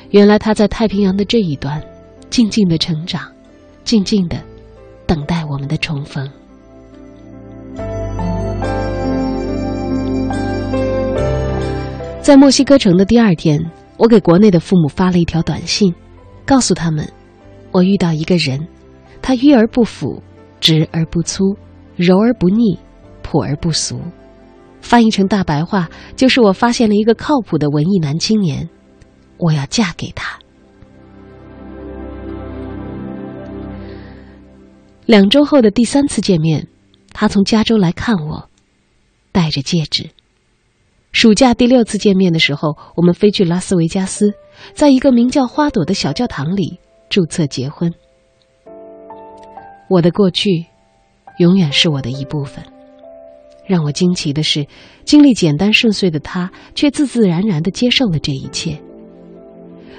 [0.09, 1.79] 原来他在太平洋的这一端，
[2.29, 3.21] 静静的成长，
[3.83, 4.41] 静静的
[5.05, 6.29] 等待我们的重逢。
[12.21, 13.59] 在墨西哥城的第二天，
[13.97, 15.93] 我给国内的父母发了一条短信，
[16.45, 17.07] 告诉他们。
[17.71, 18.67] 我遇到一个人，
[19.21, 20.21] 他迂而不腐，
[20.59, 21.55] 直而不粗，
[21.95, 22.77] 柔而不腻，
[23.23, 23.99] 朴而不俗。
[24.81, 28.69] 翻译成大白话，就是我发现了一个靠谱的文艺男青年，
[29.37, 30.39] 我要嫁给他。
[35.09, 36.67] 两周后的第三次见面，
[37.13, 38.47] 他从加州来看我，
[39.31, 40.11] 戴着戒指。
[41.11, 44.33] 暑假第六次见面的时候，我们飞去拉斯维加斯，
[44.75, 46.79] 在一个名叫花朵的小教堂里。
[47.09, 47.91] 注册结婚。
[49.89, 50.67] 我的过去，
[51.39, 52.63] 永远是我的一部分。
[53.65, 54.67] 让我惊奇的是，
[55.05, 58.79] 经历简单顺遂的他，却自自然然的接受了这一切。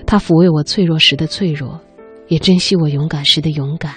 [0.06, 1.80] 他抚慰我脆弱时的脆弱，
[2.28, 3.96] 也珍惜我勇敢时的勇敢。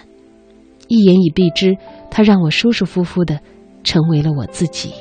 [0.88, 1.78] 一言以蔽之，
[2.10, 3.40] 他让我舒舒服服的
[3.84, 4.94] 成为了我自己。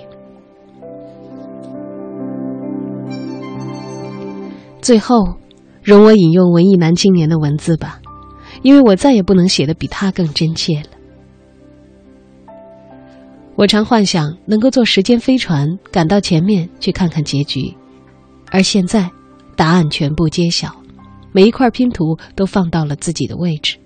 [4.80, 5.36] 最后，
[5.82, 7.98] 容我引用文艺男青年的文字吧。
[8.60, 10.90] 因为我再也不能写的比他更真切了。
[13.56, 17.74] 我常幻想能够坐时间飞船赶到前面去看看结局，
[18.50, 19.10] 而现在，
[19.56, 20.76] 答案全部揭晓，
[21.32, 23.78] 每一块拼图都放到了自己的位置。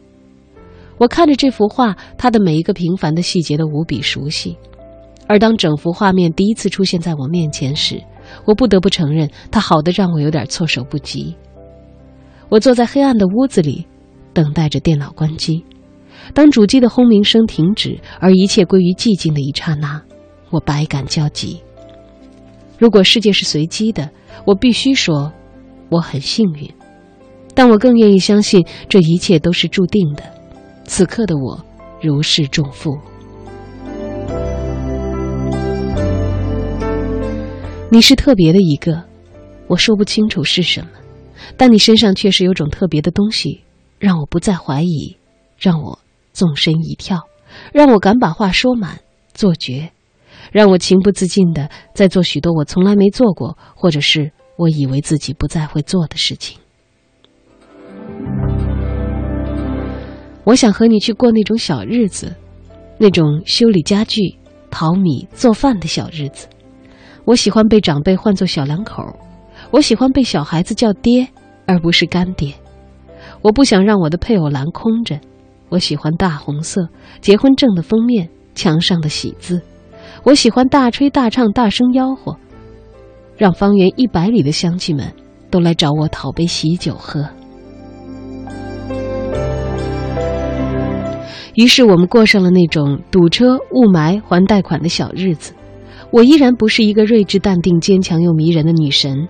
[0.99, 4.57] 我看着这幅画，它的每一个平凡的细节都无比熟悉，
[5.27, 8.03] 而当整幅画面第一次出现在我面前时，
[8.45, 11.37] 我不得不承认，它好的让我有点措手不及。
[12.49, 13.87] 我坐在黑暗的屋子里。
[14.33, 15.65] 等待着电脑关机，
[16.35, 20.03] 当主机的轰鸣声停止，而一切归于寂静的一刹那，
[20.51, 21.59] 我百感交集。
[22.77, 24.11] 如果世界是随机的，
[24.45, 25.33] 我必须说
[25.89, 26.71] 我很幸运，
[27.55, 30.23] 但我更愿意相信这一切都是注定的。
[30.87, 31.63] 此刻的我
[32.01, 32.97] 如释重负。
[37.91, 39.03] 你是特别的一个，
[39.69, 40.89] 我说不清楚是什么，
[41.57, 43.63] 但你身上确实有种特别的东西。
[43.99, 45.17] 让我不再怀疑，
[45.59, 45.99] 让我
[46.33, 47.23] 纵身一跳，
[47.73, 49.01] 让我敢把话说满
[49.33, 49.91] 做绝，
[50.53, 56.59] 让我情不自禁的在做许多我从来没做过，或者是我以为自己不再会做的事情。
[60.47, 62.33] 我想和你去过那种小日子，
[62.99, 64.21] 那种修理家具、
[64.71, 66.47] 淘米、做饭的小日子。
[67.25, 69.03] 我喜欢被长辈唤作小两口，
[69.73, 71.27] 我喜欢被小孩子叫爹，
[71.67, 72.55] 而不是干爹。
[73.43, 75.19] 我不想让我的配偶栏空着，
[75.69, 76.89] 我喜欢大红色
[77.21, 79.61] 结婚证的封面墙上的喜字，
[80.23, 82.37] 我喜欢大吹大唱大声吆喝，
[83.37, 85.13] 让方圆一百里的乡亲们
[85.51, 87.29] 都来找我讨杯喜酒喝。
[91.57, 95.53] 于是我们过上了那种堵车、雾霾、还贷款的小日子。
[96.13, 99.29] 我依然不是一个睿智、淡定、坚强又迷人的女神，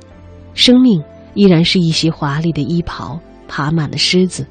[0.53, 1.03] 生命
[1.35, 3.18] 依然是一袭华丽的衣袍。
[3.49, 4.45] 爬满了虱子，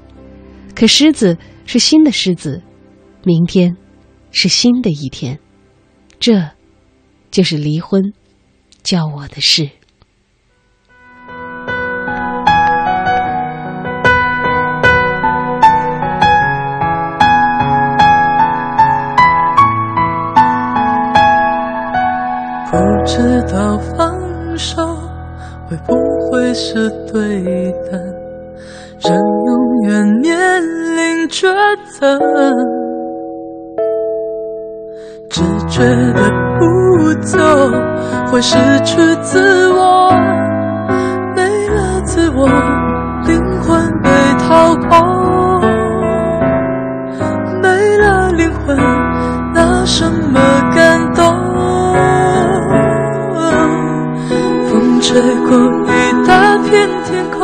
[0.74, 2.64] 可狮子是新的狮子，
[3.26, 3.76] 明天
[4.32, 5.38] 是新的一天，
[6.18, 6.42] 这
[7.30, 8.14] 就是离婚
[8.84, 9.70] 教我的事。
[22.76, 24.14] 不知道放
[24.58, 24.86] 手
[25.66, 25.96] 会不
[26.30, 27.98] 会是对的。
[29.00, 30.62] 人永远面
[30.98, 31.48] 临抉
[31.86, 32.20] 择，
[35.30, 37.38] 直觉的不走
[38.30, 40.12] 会失去自我，
[41.34, 42.46] 没了自我，
[43.26, 45.62] 灵魂被掏空，
[47.62, 48.76] 没了灵魂，
[49.54, 50.42] 拿什么
[50.76, 51.45] 感动？
[55.16, 55.56] 飞过
[55.88, 57.40] 一大片天空。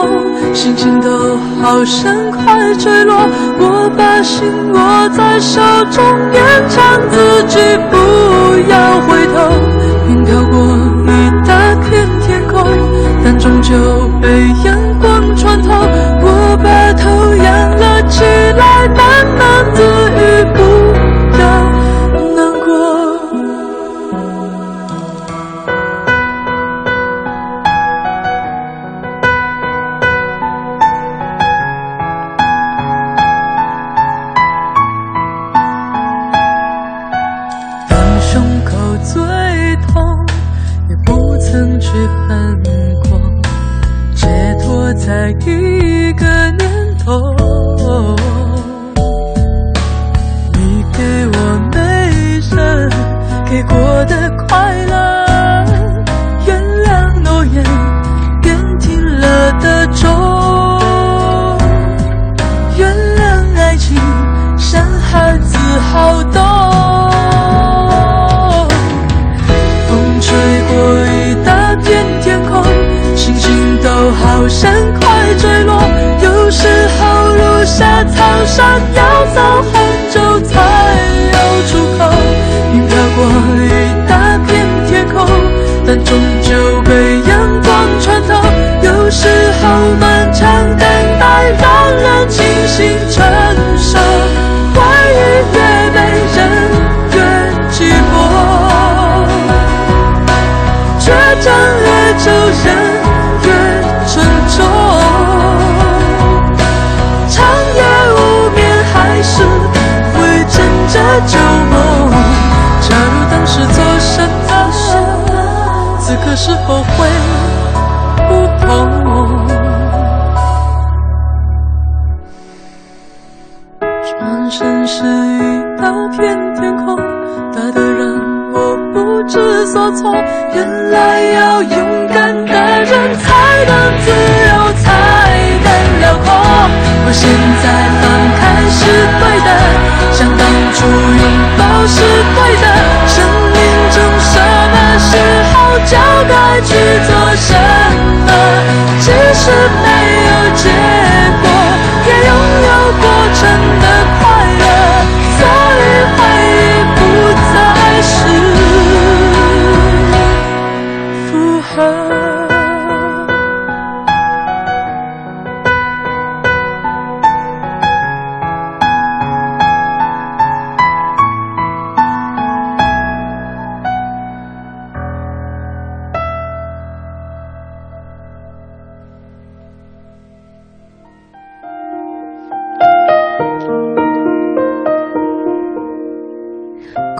[0.53, 3.15] 星星都好像快坠落。
[3.59, 4.43] 我把心
[4.73, 6.03] 握在手中，
[6.33, 7.59] 勉强自己
[7.89, 7.95] 不
[8.69, 9.39] 要回头。
[10.09, 10.59] 云飘过
[11.07, 11.09] 一
[11.47, 12.59] 大片天空，
[13.23, 13.73] 但终究
[14.21, 14.27] 被
[14.65, 15.71] 阳光穿透。
[16.23, 17.07] 我把头
[17.37, 17.47] 仰
[17.77, 18.25] 了起
[18.57, 18.99] 来，喃
[19.39, 19.79] 喃自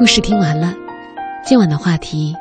[0.02, 0.74] 故事听完了，
[1.46, 2.36] 今晚的话题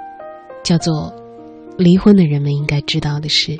[0.64, 1.12] 叫做
[1.76, 3.54] “离婚的人们应该知道的事”。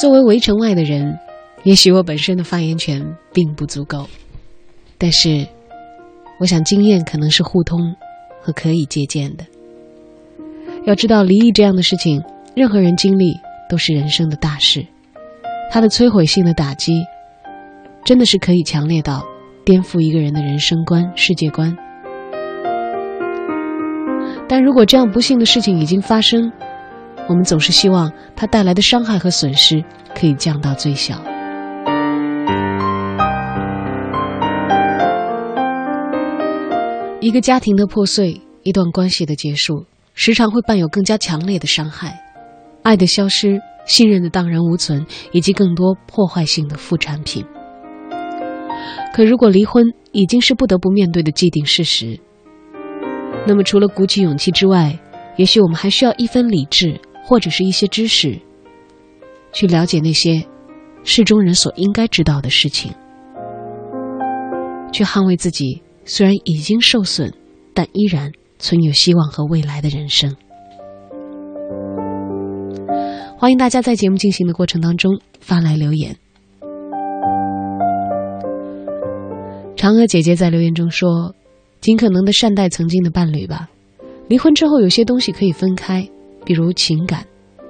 [0.00, 1.18] 作为围城外的人，
[1.64, 4.08] 也许我本身的发言权并不足够，
[4.98, 5.44] 但是
[6.38, 7.96] 我想经验可能是互通
[8.40, 9.44] 和可以借鉴的。
[10.84, 12.22] 要知道，离异这样的事情，
[12.54, 13.34] 任何人经历
[13.68, 14.86] 都是人生的大事，
[15.72, 16.92] 它的摧毁性的打击，
[18.04, 19.24] 真的是可以强烈到。
[19.66, 21.76] 颠覆一个人的人生观、世界观。
[24.48, 26.52] 但如果这样不幸的事情已经发生，
[27.28, 31.20] 我们总是希望它带来的伤害和损失可以降到最小。
[37.20, 42.16] 一个家庭的破碎，一段关系的结束，时常会伴有更加强烈的伤害，
[42.84, 47.44] 爱的消失、信任的荡然无存，以及更多破坏性的副产品。
[49.12, 52.18] 可如果离婚已经是不得不面对的既定事实，
[53.46, 54.98] 那么除了鼓起勇气之外，
[55.36, 58.38] 也许我们还需要一分理智，或者是一些知识，
[59.52, 60.44] 去了解那些
[61.04, 62.92] 事中人所应该知道的事情，
[64.92, 67.32] 去捍卫自己虽然已经受损，
[67.72, 70.34] 但依然存有希望和未来的人生。
[73.38, 76.16] 欢迎大家在节目进行的过程当中发来留言。
[79.86, 81.32] 嫦娥姐姐在留言中说
[81.80, 83.68] ：“尽可能的善待曾经的伴侣吧。
[84.26, 86.04] 离婚之后，有些东西可以分开，
[86.44, 87.20] 比如情感；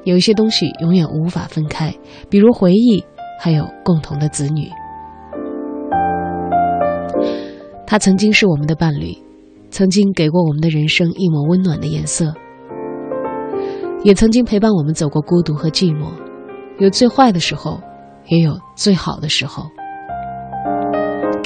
[0.04, 1.94] 有一些东西永远无法分开，
[2.30, 3.04] 比如回忆，
[3.38, 4.70] 还有共同的子女。
[7.86, 9.14] 他曾经是我们的伴侣，
[9.68, 12.32] 曾经给过我们的人生一抹温暖的颜色，
[14.04, 16.06] 也曾经陪伴我们走过孤独和寂寞。
[16.78, 17.78] 有最坏的时候，
[18.28, 19.64] 也有最好的时候。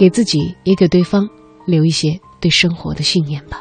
[0.00, 1.28] 给自己也给对方
[1.66, 3.60] 留一些对生活的信念吧。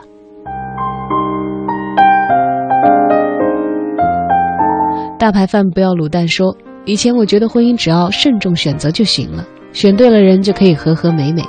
[5.19, 11.43] 大排饭不要卤蛋说，以前我觉得婚姻只要慎重选择就行了，选对了人就可以和和美美。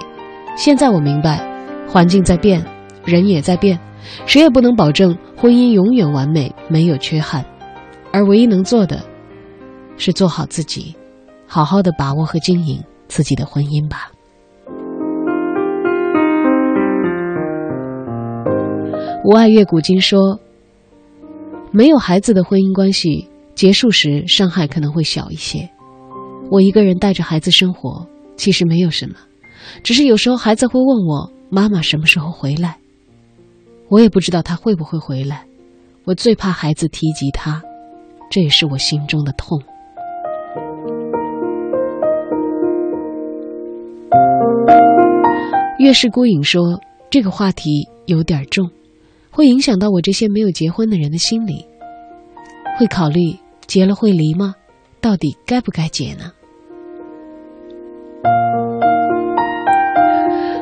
[0.56, 1.40] 现在我明白，
[1.86, 2.60] 环境在变，
[3.04, 3.78] 人也在变，
[4.26, 7.44] 谁也不能保证婚姻永远完美没有缺憾，
[8.10, 9.00] 而唯一能做的，
[9.96, 10.96] 是做好自己，
[11.46, 14.09] 好好的把握和经营自己的婚姻吧。
[19.22, 20.40] 无爱月古今说，
[21.70, 25.68] 没有孩子的婚姻关系结束时，伤害可能会小一些。
[26.50, 28.06] 我一个人带着孩子生活，
[28.36, 29.16] 其实没有什么，
[29.84, 32.78] 只是有时候孩子会问我：“妈妈什么时候回来？”
[33.88, 35.44] 我也不知道他会不会回来。
[36.04, 37.62] 我最怕孩子提及他，
[38.30, 39.60] 这也是我心中的痛。
[45.78, 48.70] 月是孤影说，这个话题有点重。
[49.40, 51.64] 会影响到我这些没有结婚的人的心理，
[52.78, 53.34] 会考虑
[53.66, 54.54] 结了会离吗？
[55.00, 56.30] 到底该不该结呢？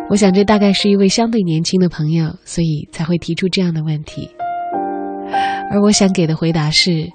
[0.09, 4.31] 我想这大概是一位相对年轻的朋友，所以才会提出这样的问题。
[5.73, 7.11] 而我想给的回答是：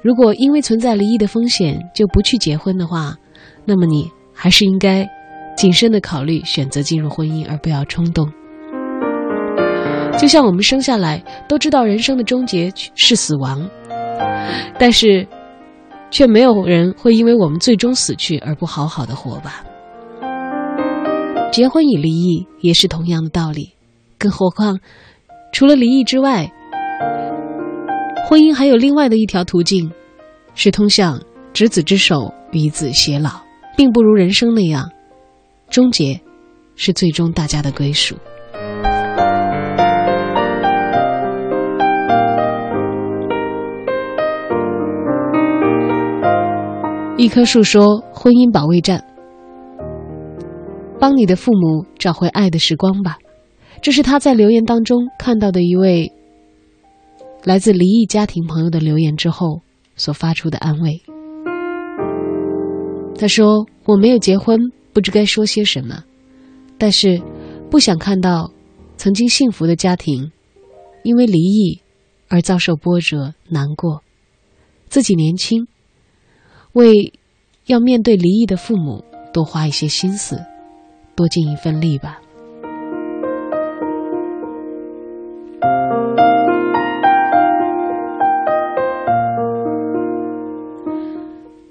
[0.00, 3.16] 如果因为存在离异的风险就不去结婚的话，
[3.64, 5.04] 那么你还是应该
[5.56, 8.30] 谨慎的考虑选择进入婚姻，而不要冲动。
[10.18, 13.68] 就像我们生下来都知道人生的终结是死亡，
[14.78, 15.26] 但是，
[16.10, 19.64] 却没有人会因为我们最终死去而不好好的活吧？
[21.52, 23.72] 结婚与离异也是同样的道理，
[24.18, 24.78] 更何况，
[25.52, 26.50] 除了离异之外，
[28.28, 29.90] 婚姻还有另外的一条途径，
[30.54, 31.20] 是通向
[31.52, 33.30] 执子之手与子偕老，
[33.76, 34.90] 并不如人生那样，
[35.68, 36.18] 终结，
[36.76, 38.16] 是最终大家的归属。
[47.24, 49.02] 一棵树说：“婚姻保卫战，
[51.00, 53.16] 帮你的父母找回爱的时光吧。”
[53.80, 56.12] 这是他在留言当中看到的一位
[57.42, 59.62] 来自离异家庭朋友的留言之后
[59.96, 61.00] 所发出的安慰。
[63.18, 64.60] 他说：“我没有结婚，
[64.92, 66.04] 不知该说些什么，
[66.76, 67.22] 但是
[67.70, 68.50] 不想看到
[68.98, 70.30] 曾经幸福的家庭
[71.04, 71.80] 因为离异
[72.28, 74.02] 而遭受波折、难过。
[74.90, 75.66] 自己年轻。”
[76.74, 77.12] 为
[77.66, 80.44] 要面对离异的父母多花一些心思，
[81.14, 82.20] 多尽一份力吧。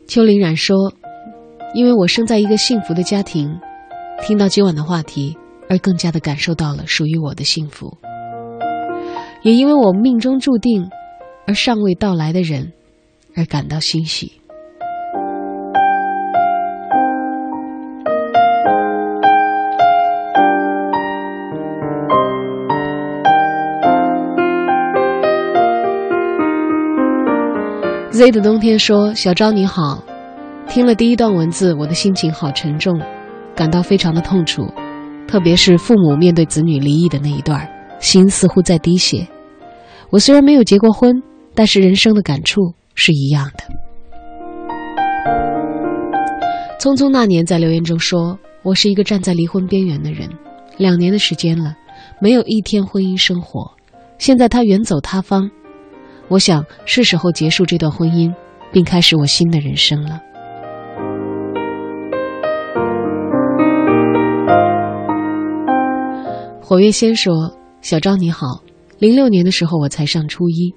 [0.08, 0.94] 邱林冉说
[1.76, 3.60] ：“因为我生在一个幸福的家庭，
[4.22, 5.36] 听到今晚的话题，
[5.68, 7.98] 而更加的感受到了属于我的幸福。
[9.42, 10.90] 也因为我命中注定
[11.46, 12.72] 而尚未到来的人，
[13.36, 14.40] 而感到欣喜。”
[28.14, 30.04] Z 的冬天说：“小昭你好，
[30.70, 33.02] 听了第一段文字，我的心情好沉重，
[33.56, 34.68] 感到非常的痛楚，
[35.28, 37.68] 特别是父母面对子女离异的那一段，
[38.00, 39.28] 心似乎在滴血。
[40.12, 41.24] 我虽然没有结过婚，
[41.56, 42.62] 但是人生的感触
[42.94, 43.64] 是一样的。”
[46.80, 50.30] 匆匆那年在留言中说：“我是一个站在离婚边缘的人，
[50.78, 51.76] 两年的时间了，
[52.22, 53.72] 没有一天婚姻生活，
[54.20, 55.50] 现在他远走他方。”
[56.34, 58.34] 我想是时候结束这段婚姻，
[58.72, 60.20] 并开始我新的人生了。
[66.60, 68.64] 火月仙说：“小昭你好，
[68.98, 70.74] 零六年的时候我才上初一，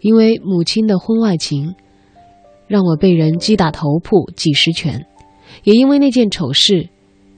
[0.00, 1.74] 因为母亲的婚外情，
[2.66, 5.06] 让我被人击打头铺几十拳，
[5.64, 6.90] 也因为那件丑事，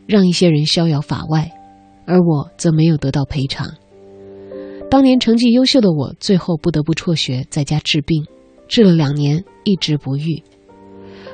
[0.09, 1.53] 让一些人逍遥法外，
[2.05, 3.69] 而我则没有得到赔偿。”
[4.91, 8.25] 当年成绩优秀的我，最后不得不辍学，在家治病，
[8.67, 10.43] 治了两年，一直不愈。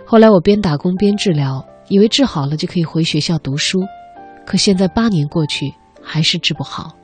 [0.04, 3.80] 后来我边打工边治疗，以为治好了就可以回学校读书，
[4.44, 6.94] 可现在八年过去，还是治不好。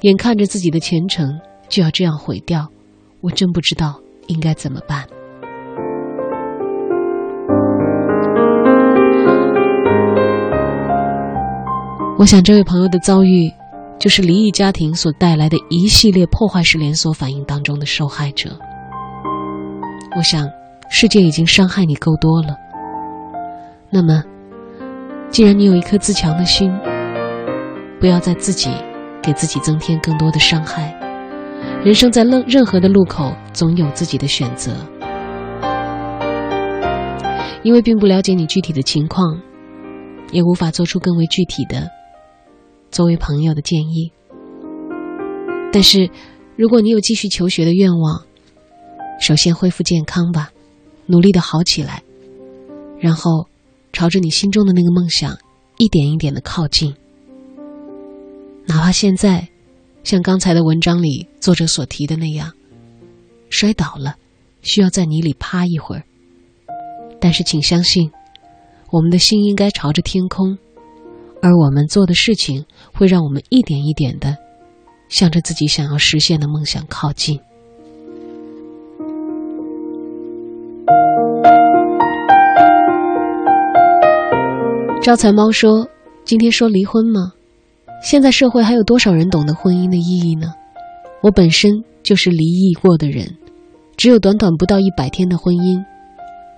[0.00, 1.38] 眼看着自己的前程
[1.68, 2.66] 就要这样毁掉，
[3.20, 5.04] 我真不知道应该怎么办。
[12.18, 13.52] 我想这位朋友的遭遇。
[14.00, 18.58] 就是离异家庭所带来的一系列破坏式连锁反应当中的受害者。
[20.16, 20.48] 我想，
[20.88, 22.56] 世界已经伤害你够多了。
[23.90, 24.24] 那么，
[25.28, 26.72] 既然你有一颗自强的心，
[28.00, 28.70] 不要再自己
[29.22, 30.98] 给自己增添更多的伤害。
[31.84, 34.72] 人生在任任何的路口，总有自己的选择。
[37.62, 39.38] 因为并不了解你具体的情况，
[40.32, 41.86] 也无法做出更为具体的
[42.90, 44.10] 作为朋友的建议。
[45.72, 46.10] 但是，
[46.56, 48.26] 如果你有继续求学的愿望，
[49.20, 50.50] 首先恢复健康吧，
[51.06, 52.02] 努力的好起来，
[52.98, 53.46] 然后
[53.92, 55.38] 朝着你心中的那个梦想
[55.78, 56.94] 一点一点的靠近。
[58.66, 59.48] 哪怕现在，
[60.02, 62.52] 像刚才的文章里作者所提的那样，
[63.48, 64.16] 摔倒了，
[64.62, 66.02] 需要在泥里趴一会儿。
[67.20, 68.10] 但是，请相信，
[68.90, 70.58] 我们的心应该朝着天空，
[71.42, 74.36] 而我们做的事情会让我们一点一点的
[75.08, 77.40] 向着自己想要实现的梦想靠近。
[85.02, 85.88] 招财猫说
[86.24, 87.32] ：“今天说离婚吗？
[88.02, 90.54] 现在社会还有多少人懂得婚姻的意义呢？
[91.22, 93.36] 我本身就是离异过的人，
[93.96, 95.82] 只有短短不到一百天的婚姻。”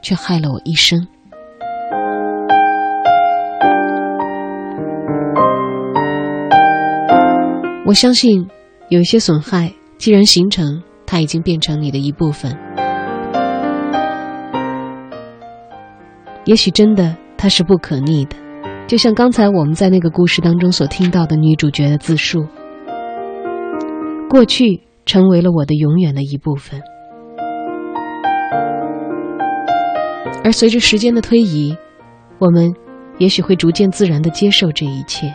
[0.02, 1.06] 却害了我一生。
[7.92, 8.48] 我相信，
[8.88, 12.56] 有一些损害，既然形成，它已经变成你的一部分。
[16.46, 18.36] 也许真的，它是不可逆的，
[18.86, 22.46] 就像刚才我们在那个故事当中所听到的女主角的自述：
[24.30, 26.80] 过去成为了我的永远的一部分。
[30.42, 31.76] 而随着时间的推移，
[32.38, 32.72] 我们
[33.18, 35.30] 也许会逐渐自然的接受这一切，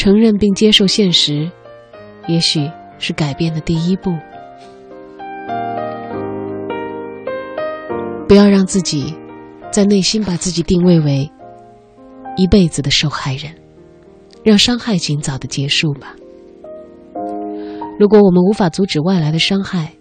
[0.00, 1.50] 承认并接受现实，
[2.26, 4.10] 也许是改变的第一步。
[8.26, 9.14] 不要让自己
[9.70, 11.30] 在内心把自己定位为
[12.38, 13.54] 一辈子的受害人，
[14.42, 16.16] 让伤害尽早的结束吧。
[17.98, 19.92] 如果我们无法阻止外来的伤害，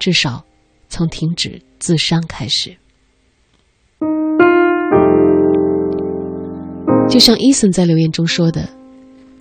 [0.00, 0.42] 至少
[0.88, 1.62] 从停止。
[1.78, 2.76] 自伤开始，
[7.08, 8.66] 就像伊森在留言中说的：“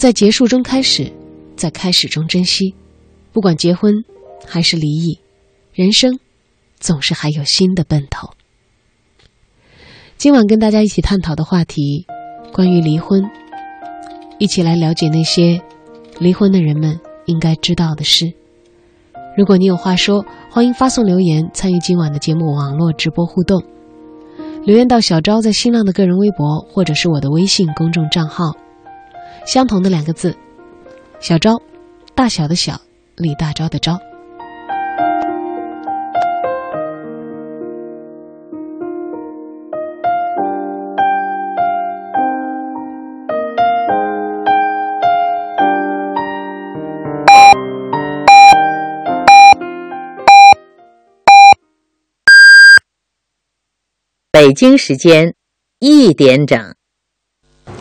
[0.04, 1.10] 在结束中开始，
[1.56, 2.76] 在开始中珍惜。
[3.32, 4.04] 不管结婚
[4.45, 5.18] 还是离异，
[5.72, 6.20] 人生
[6.78, 8.32] 总是还有新的奔头。”
[10.20, 12.06] 今晚跟大家一起探讨的话题，
[12.51, 13.24] 关于离婚，
[14.39, 15.62] 一起来了解那些
[16.20, 18.34] 离婚的人们应该知道的事。
[19.38, 23.64] 如果你有话说，欢迎发送留言参与今晚的节目网络直播互动。
[24.66, 28.51] 留言到小昭在新浪的个人微博，或者是我的微信公众账号，
[29.46, 30.36] 相同的两个字，
[31.20, 31.62] 小昭，
[32.16, 32.80] 大小的小，
[33.18, 34.00] 李大钊的钊。
[54.32, 55.36] 北京时间
[55.80, 56.76] 一点整，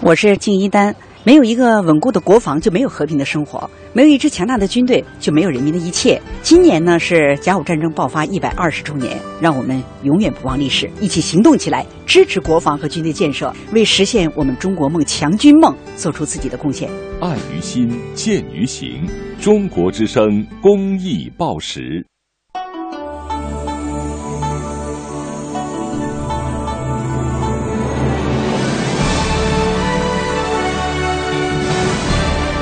[0.03, 0.95] 我是敬一丹。
[1.25, 6.21] 没有一个稳固的国防，就没有和平的生活；没有一支强大的军队，就没有人民的一切。
[6.43, 16.91] 今年呢是甲午战争爆发一百二十周年，让我们永远不忘历史，一起行动起来，支持国防和军队建设，为实现我们中国梦、强军梦做出自己的贡献。
[17.21, 19.07] 爱于心，见于行。
[19.41, 22.05] 中国之声公益报时。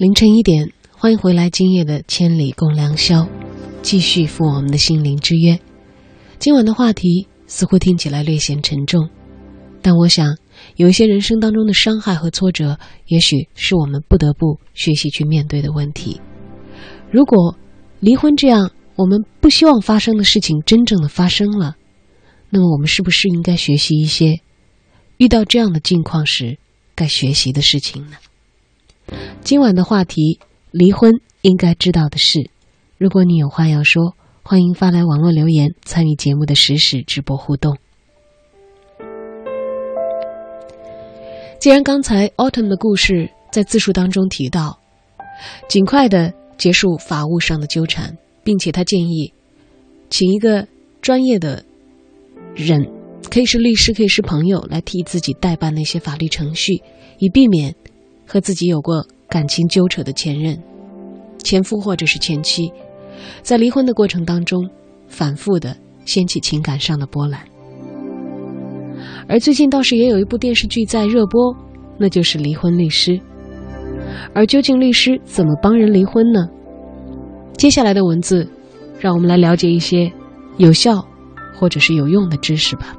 [0.00, 1.50] 凌晨一点，欢迎回来。
[1.50, 3.28] 今夜的千里共良宵，
[3.82, 5.60] 继续赴我们的心灵之约。
[6.38, 9.10] 今晚的话题似乎听起来略显沉重，
[9.82, 10.38] 但我想，
[10.76, 12.78] 有一些人生当中的伤害和挫折，
[13.08, 16.18] 也许是我们不得不学习去面对的问题。
[17.10, 17.54] 如果
[17.98, 21.76] 离婚这样我们不希望发生的事情真正的发生了，
[22.48, 24.40] 那么我们是不是应该学习一些
[25.18, 26.58] 遇到这样的境况时
[26.94, 28.16] 该学习的事情呢？
[29.42, 30.38] 今晚的话题：
[30.70, 32.50] 离婚应该知道的事。
[32.98, 37.76] 如果你有话要说，欢迎发来网络留言，参与节目的实时直播互动。
[41.58, 44.78] 既然刚才 Autumn 的故事在自述当中提到，
[45.68, 49.32] 尽快的结束法务上的纠缠，并且他建议
[50.08, 50.66] 请一个
[51.02, 51.64] 专业的
[52.54, 52.90] 人，
[53.30, 56.82] 可以是律师，可以是朋友，来替自己代办那些法律程序，
[57.18, 57.74] 以避免
[58.32, 60.56] 和自己有过感情纠扯的前任、
[61.38, 62.72] 前夫或者是前妻，
[63.42, 64.70] 在离婚的过程当中
[65.08, 67.40] 反复的掀起情感上的波澜。
[69.26, 71.52] 而最近倒是也有一部电视剧在热播，
[71.98, 73.10] 那就是《离婚律师》。
[74.32, 76.48] 而究竟律师怎么帮人离婚呢？
[77.54, 78.48] 接下来的文字，
[79.00, 80.08] 让我们来了解一些
[80.56, 81.04] 有效
[81.58, 82.96] 或者是有用的知识吧。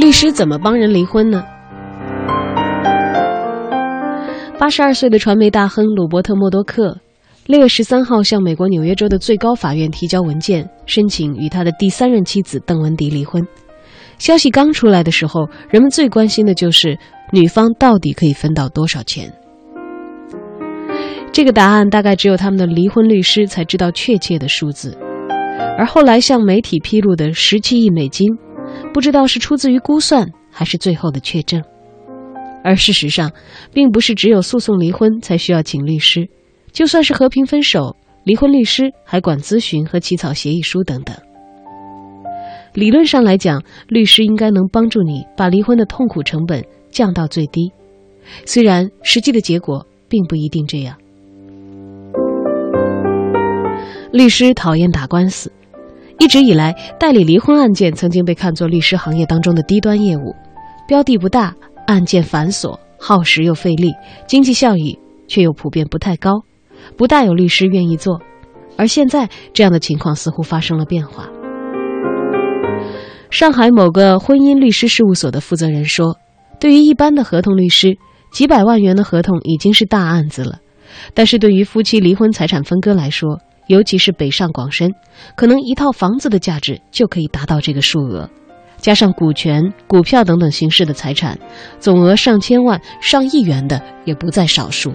[0.00, 1.44] 律师怎么帮人离婚呢？
[4.58, 6.96] 八十二岁的传媒大亨鲁伯特·默多克。
[7.44, 13.46] 六月十三号，向美国纽约州的最高法院提交文件，申请与他的第三任妻子邓文迪离婚。
[14.16, 16.98] 消息刚出来的时候，人们最关心的就是
[17.30, 19.30] 女方到底可以分到多少钱。
[21.30, 24.96] 这个答案大概只有他们的离婚律师才知道确切的数字。
[25.76, 28.28] 而后来向媒体披露的十七亿美金，
[28.92, 31.62] 不知道是出自于估算还是最后的确证。
[32.62, 33.32] 而事实上，
[33.72, 36.28] 并不是只有诉讼离婚才需要请律师。
[36.72, 41.16] 就算是和平分手，离婚律师还管咨询和起草协议书等等。
[42.74, 47.72] 理论上来讲，律师应该能帮助你把离婚的痛苦成本降到最低，
[48.44, 50.96] 虽然实际的结果并不一定这样。
[54.12, 55.50] 律师讨厌打官司，
[56.20, 60.36] 一直以来代理离婚案件曾经被看作律师行业当中的低端业务，
[60.86, 61.54] 标的不大，
[61.86, 63.90] 案件繁琐，耗时又费力，
[64.26, 66.42] 经济效益却又普遍不太高。
[66.94, 68.20] 不大有律师愿意做，
[68.76, 71.26] 而现在这样的情况似乎发生了变化。
[73.30, 76.18] 上海某个婚姻律师事务所的负责人说
[76.60, 77.96] ：“对于一般的合同律师，
[78.30, 80.58] 几百万元的合同已经是大案子了；
[81.14, 83.40] 但是对于夫妻离婚财产分割来说，
[83.70, 84.92] 尤其是北上广深，
[85.36, 88.28] 可能一套房子的价值就可以达到这个数额，
[88.78, 91.38] 加上股权、股票等等形式的财产，
[91.78, 94.92] 总额上千万、上亿元的也不在少数。”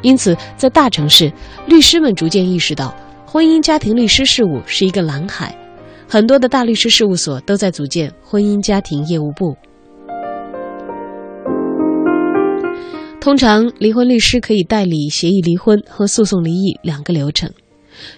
[0.00, 1.30] 因此，在大城市，
[1.66, 2.96] 律师们逐渐意识到，
[3.26, 5.54] 婚姻家庭律师事务是一个蓝海，
[6.08, 9.54] 很多的大律师事务所都在组建婚姻家庭业务部。
[13.20, 17.52] 通常，离婚律师可以代理协议离婚和诉讼离异两个流程，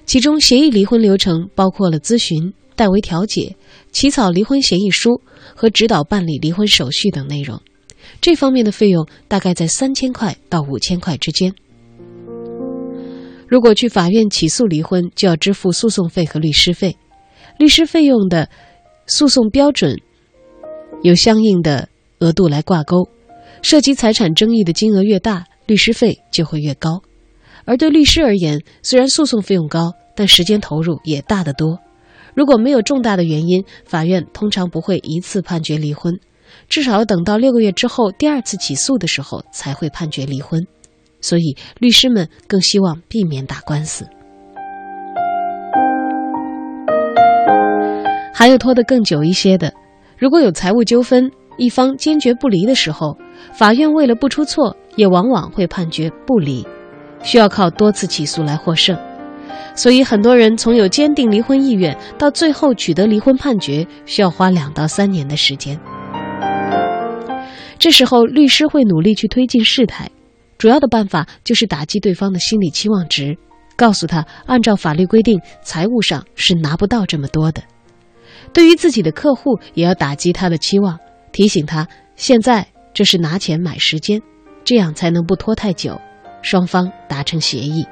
[0.05, 3.57] 其中协议离婚流程包括了咨询、代为调解、
[3.93, 5.21] 起草离婚协议书
[5.55, 7.61] 和指导办理离婚手续等内容，
[8.21, 11.55] 这方面的费用大概在三千块到五千块之间。
[13.49, 16.97] 如果去法院起诉离婚，就要支付诉讼费和律师费。
[17.59, 18.49] 律师费用的
[19.07, 19.97] 诉讼标准
[21.03, 21.89] 有相应的
[22.21, 23.09] 额度来挂钩，
[23.61, 27.03] 涉及财产争议的金额越大，律师费就会越高。
[27.65, 31.79] 而对律师而言，虽然诉讼费用高，但时间投入也大得多。
[32.35, 36.19] 如果没有重大的原因，法院通常不会一次判决离婚，
[36.69, 40.67] 至少要等到六个月之后第二次起诉的时候才会判决离婚。
[41.21, 44.07] 所以，律师们更希望避免打官司。
[48.33, 49.75] 还有拖得更久一些的，
[50.17, 53.19] 如果有财务纠纷，一方坚决不离的时候，
[53.53, 56.67] 法院为了不出错，也往往会判决不离，
[57.23, 58.99] 需要靠多次起诉来获胜。
[59.77, 65.79] 所以，很多人从有坚定离婚意愿到最后取得离婚判决，需要花两到三年的时间。
[67.79, 70.11] 这时候，律师会努力去推进事态。
[70.59, 73.39] 主要的办法就是打击对方的心理期望值，
[73.77, 77.63] 告诉他按照法律规定，财务上是拿不到这么多的。
[78.53, 80.99] 对于自己的客户，也要打击他的期望，
[81.33, 84.21] 提醒他现在这是拿钱买时间，
[84.65, 85.99] 这样才能不拖太久，
[86.43, 87.85] 双方达成协议。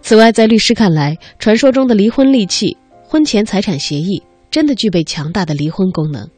[0.00, 6.28] 此外，在律师看来，传说中的离婚利器——婚前财产协议，真的具备强大的离婚功能。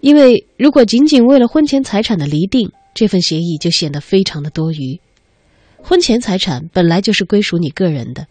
[0.00, 4.98] 因为如果仅仅为了婚前财产的离定，这份协议就显得非常的多余。
[5.76, 8.26] 婚前财产本来就是归属你个人的，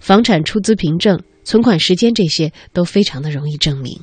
[0.00, 4.00] 房产出资凭证、存款时间这些都非常的容易证明。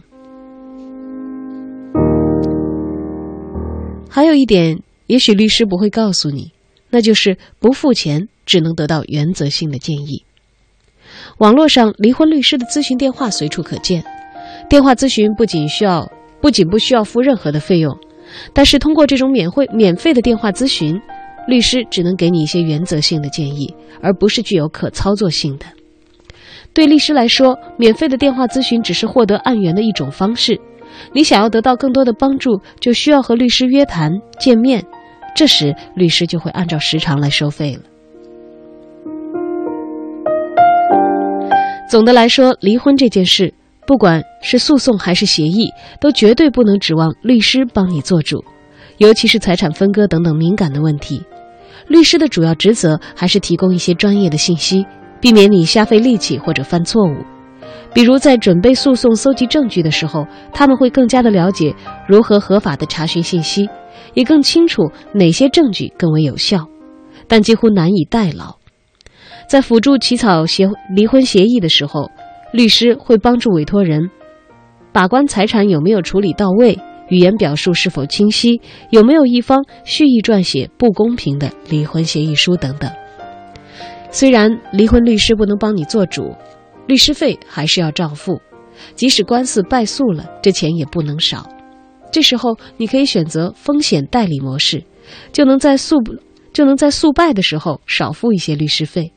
[4.10, 6.51] 还有一点，也许律师不会告诉你，
[6.89, 10.24] 那就是不付钱只能得到原则性的建议。
[11.38, 14.03] 网络上离婚律师的咨询电话随处可见。
[14.70, 17.97] 电话咨询不仅需要，不仅不需要付任何的费用，
[18.53, 20.99] 但是通过这种免费免费的电话咨询，
[21.47, 25.66] 律师只能给你一些原则性的建议，而不是具有可操作性的。
[26.74, 30.60] 对律师来说，免费的电话咨询只是获得案源的一种方式。
[31.14, 34.84] 你想要得到更多的帮助，就需要和律师约谈见面，
[35.36, 37.82] 这时律师就会按照时长来收费了。
[41.89, 43.54] 总的来说，离婚这件事，
[43.88, 48.43] 不管是诉讼还是协议，都绝对不能指望律师帮你做主，
[48.97, 51.24] 尤其是财产分割等等敏感的问题。
[51.88, 54.86] 律师的主要职责还是提供一些专业的信息，
[55.20, 57.16] 避免你瞎费力气或者犯错误。
[57.93, 61.75] 比如在准备诉讼、搜集证据的时候，他们会更加的了解
[62.07, 63.67] 如何合法的查询信息，
[64.13, 64.83] 也更清楚
[65.13, 66.67] 哪些证据更为有效，
[67.27, 68.55] 但几乎难以代劳。
[69.47, 72.09] 在辅助起草协离婚协议的时候，
[72.53, 74.09] 律师会帮助委托人
[74.91, 76.77] 把关财产有没有处理到位，
[77.09, 78.61] 语言表述是否清晰，
[78.91, 82.91] 有没有一方蓄意撰写不公平的离婚协议书等等。
[84.11, 86.35] 虽然离婚律师不能帮你做主，
[86.89, 88.41] 律师费还是要照付，
[88.95, 91.47] 即使官司败诉了，这钱也不能少。
[92.11, 94.83] 这时候你可以选择风险代理模式，
[95.31, 95.97] 就能在诉
[96.51, 99.13] 就能在诉败的时候少付一些律师费。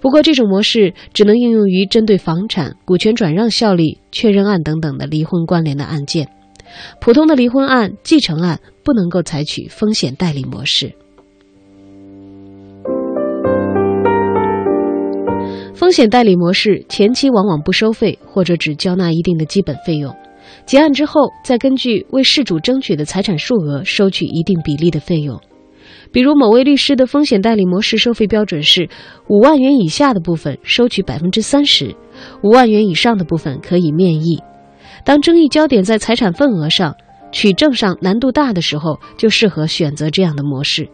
[0.00, 6.28] 不过，这种模式只能应用于针对房产、股权转让效力确认案等等的离婚关联的案件。
[7.00, 10.94] 普通的离婚案、继承案不能够采取风险代理模式。
[15.78, 20.12] 风险代理模式前期往往不收费，或者只交纳一定的基本费用，
[20.66, 25.40] 结案之后再根据为事主争取的财产数额收取一定比例的费用。
[26.10, 28.88] 比如，某位律师的风险代理模式收费标准是
[29.28, 31.94] 五万元以下的部分收取百分之三十，
[32.42, 34.40] 五万元以上的部分可以免议。
[35.04, 36.96] 当争议焦点在财产份额上、
[37.30, 40.88] 取证上难度大的时候，就适合选择这样的模式。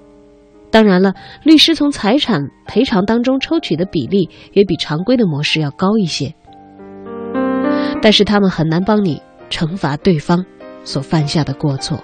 [0.74, 1.14] 当然了，
[1.44, 6.34] 律师从财产赔偿当中抽取的比例也比常规的模式要高一些，
[8.02, 10.44] 但是他们很难帮你惩罚对方
[10.82, 12.02] 所犯下的过错。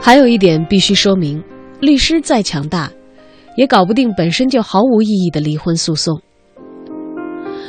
[0.00, 1.42] 还有一点必须说明：
[1.80, 2.88] 律师再强大，
[3.56, 6.20] 也搞不定本身就毫无意义的离婚诉讼。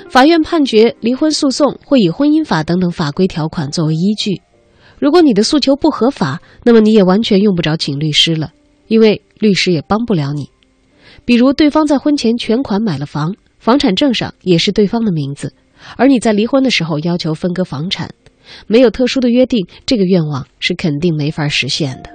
[0.09, 4.41] 法院判决离婚诉讼会以婚姻法等等法规条款作为依据。
[4.99, 8.51] 如果你的诉求不合法，那么你也完全用不着请律师了，
[8.87, 10.49] 因为律师也帮不了你。
[11.25, 15.53] 比如，对方在婚前全款买了房，房产证上也是对方的名字，
[15.97, 18.09] 而你在离婚的时候要求分割房产，
[18.65, 22.09] 没有特殊的约定，这个愿望是肯定没法实现的。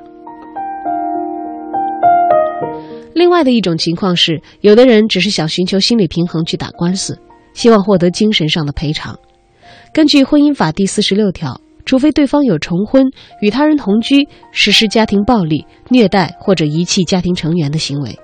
[3.14, 7.20] 另外的一种情况是，有的人只是想寻求心理平衡去打官司，
[7.54, 9.18] 希望获得精神上的赔偿。
[9.92, 18.18] 根据婚姻法第四十六条，除非对方有重婚、与他人同居、实施家庭暴力、虐待或者遗弃家庭成员的行为，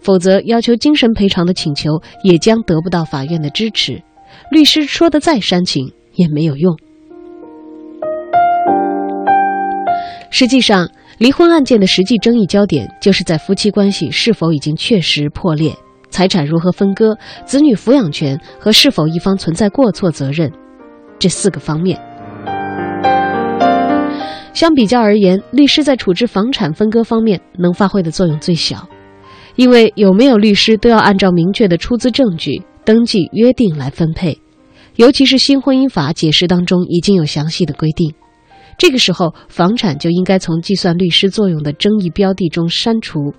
[0.00, 1.90] 否则要求精神赔偿的请求
[2.22, 4.02] 也将得不到法院的支持。
[4.50, 6.76] 律师说的再煽情也没有用。
[10.30, 10.88] 实际上。
[11.18, 15.74] 离婚案件的实际争议焦点，就是在夫妻关系是否已经确实破裂、
[16.10, 20.52] 财产如何分割、子女抚养权和是否一方存在过错责任
[21.18, 22.00] 这四个方面。
[24.54, 28.88] 相比较而言，律师在处置房产分割方面能发挥的作用最小，
[29.54, 34.36] 因为有没有律师都要按照明确的出资证据、登记约定来分配，
[34.96, 38.12] 尤其是新婚姻法解释当中已经有详细的规定。
[38.76, 43.32] 这个时候，房产就应该从计算律师作用的争议标的中删除。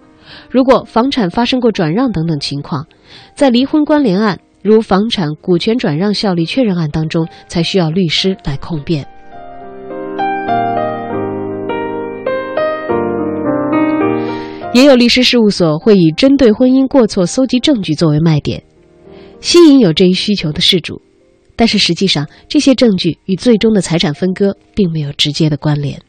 [0.50, 2.88] 如果房产发生过转让等等情况，
[3.36, 9.08] 在离婚关联案，如房产股权转让效力确认案当中，才需要律师来控辩。
[14.72, 18.64] 也有律师事务所会以针对婚姻过错搜集证据作为卖点，
[19.40, 21.02] 吸引有这一需求的事主。
[21.56, 26.00] 但是实际上，这些证据与最终的财产分割并没有直接的关联。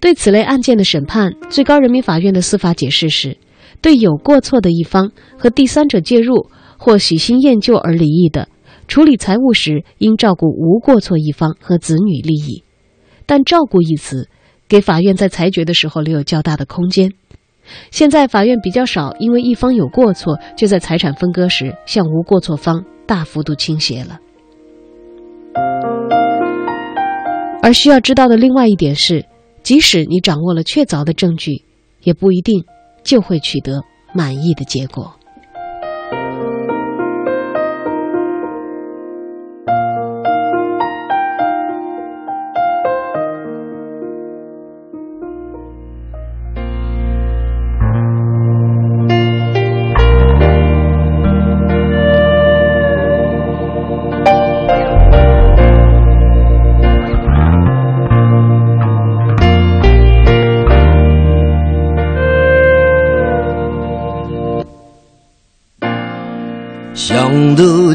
[0.00, 3.36] 对此类案件的审判，最高人民法院的司法解释是：
[3.80, 6.48] 对有过错的一方和第三者介入
[6.78, 8.48] 或喜新厌旧而离异的，
[8.88, 12.62] 处理财物时应照顾无过错一方和子女利益。
[13.24, 14.28] 但“照顾”一词，
[14.68, 17.10] 给法院在裁决的时候留有较大的空间。
[17.90, 22.84] 现在法院比较少因为一方有过错，就在财产分割时向无过错方。
[23.06, 24.18] 大幅度倾斜了。
[27.62, 29.24] 而需要知道的另外一点是，
[29.66, 31.64] 即使你掌握了确凿的证据，
[32.04, 32.64] 也不一定
[33.02, 33.82] 就会取得
[34.14, 35.15] 满意的结果。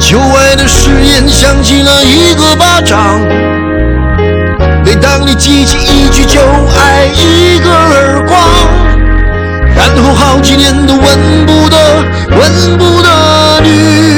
[0.00, 3.20] 旧爱的誓言响起了一个巴掌，
[4.84, 8.40] 每当你记起一句就爱一个耳光，
[9.76, 11.76] 然后好几年都闻不得、
[12.30, 14.09] 闻不得女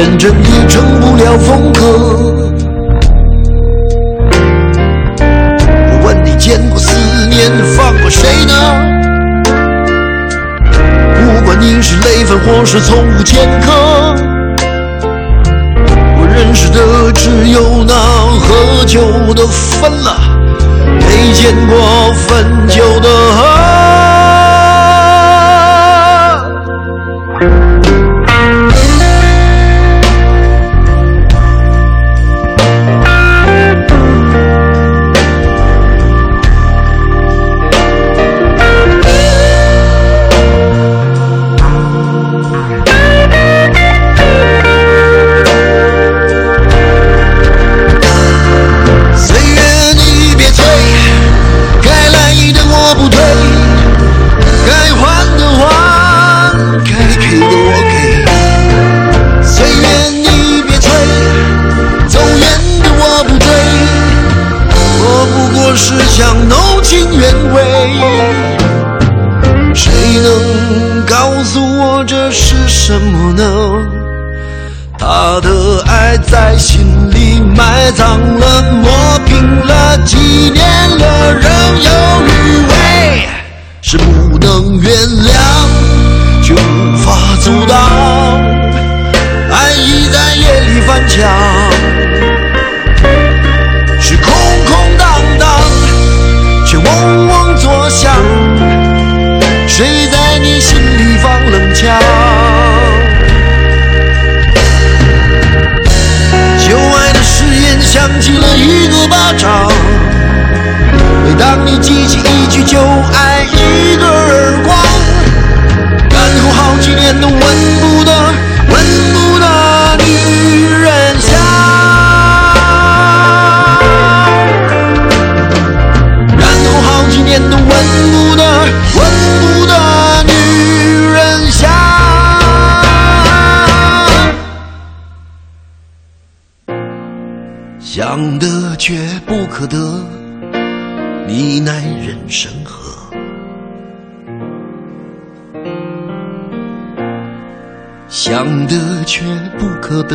[0.00, 1.82] 认真也成不了风格。
[5.90, 6.96] 我问你见过思
[7.28, 8.54] 念放过谁呢？
[11.14, 14.14] 不管你是累犯或是从无前科，
[16.16, 17.92] 我认识的只有那
[18.40, 19.02] 喝酒
[19.34, 20.16] 的分了，
[20.98, 21.76] 没见过
[22.26, 23.08] 分酒的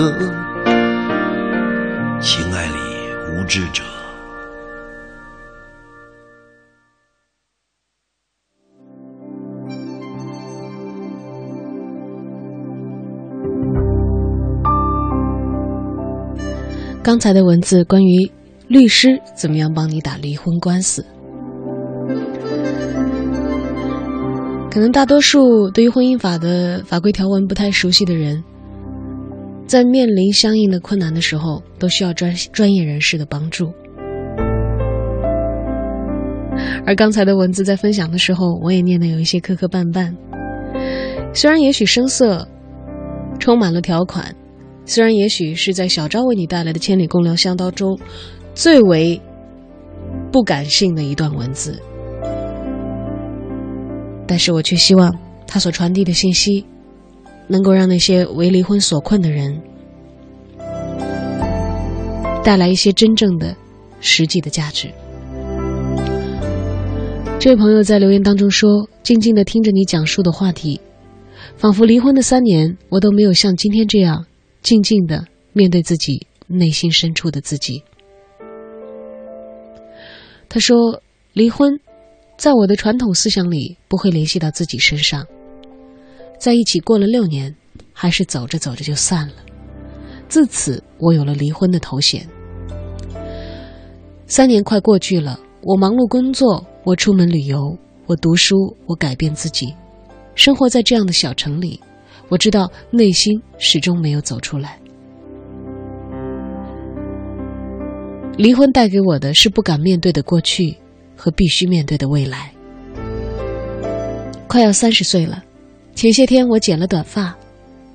[0.04, 0.12] 的，
[2.20, 2.74] 情爱里
[3.32, 3.82] 无知者。
[17.02, 18.30] 刚才的文字关于
[18.68, 21.06] 律师怎么样帮你打离婚官司，
[24.70, 28.44] 可能大多数对于婚姻法的法规条文不太熟悉的人，
[29.66, 33.72] 在面临相应的困难的时候，都需要专专业人士的帮助。
[36.86, 40.16] 而刚才的文字在分享的时候，我也念得有一些磕磕绊绊，
[41.34, 42.48] 虽然也许生涩，
[43.40, 44.34] 充满了条款。
[44.86, 47.98] 虽然也许是在小昭为你带来的千里共良宵当中，
[48.54, 49.20] 最为
[50.32, 51.82] 不感性的一段文字，
[54.28, 55.12] 但是我却希望
[55.48, 56.64] 他所传递的信息，
[57.48, 59.62] 能够让那些为离婚所困的人
[62.44, 63.56] 带来一些真正的、
[64.00, 64.90] 实际的价值。
[67.40, 70.82] 这位朋友在留言当中说：“静静的听着你讲述的话题，
[71.58, 74.26] 仿佛离婚的三年，我都没有像今天这样。”
[74.64, 75.24] 静静的
[75.54, 77.84] 面对自己内心深处的自己。
[80.50, 81.02] 他说
[81.34, 81.80] ：“离婚，
[82.36, 85.28] 在我的传统思想里不会联系到自己身上。
[86.40, 87.56] 在一起过了六年，
[87.94, 89.36] 还是走着走着就散了。
[90.28, 92.28] 自此，我有了离婚的头衔。
[94.28, 99.74] 三年快过去了，我忙碌工作，我出门旅游，我读书，我改变自己，
[100.36, 101.80] 生活在这样的小城里。”
[102.28, 104.80] 我知道内心始终没有走出来。
[108.36, 110.76] 离婚带给我的是不敢面对的过去
[111.16, 112.52] 和必须面对的未来。
[114.48, 115.44] 快要三十岁了，
[115.96, 117.34] 前些天我剪了短发，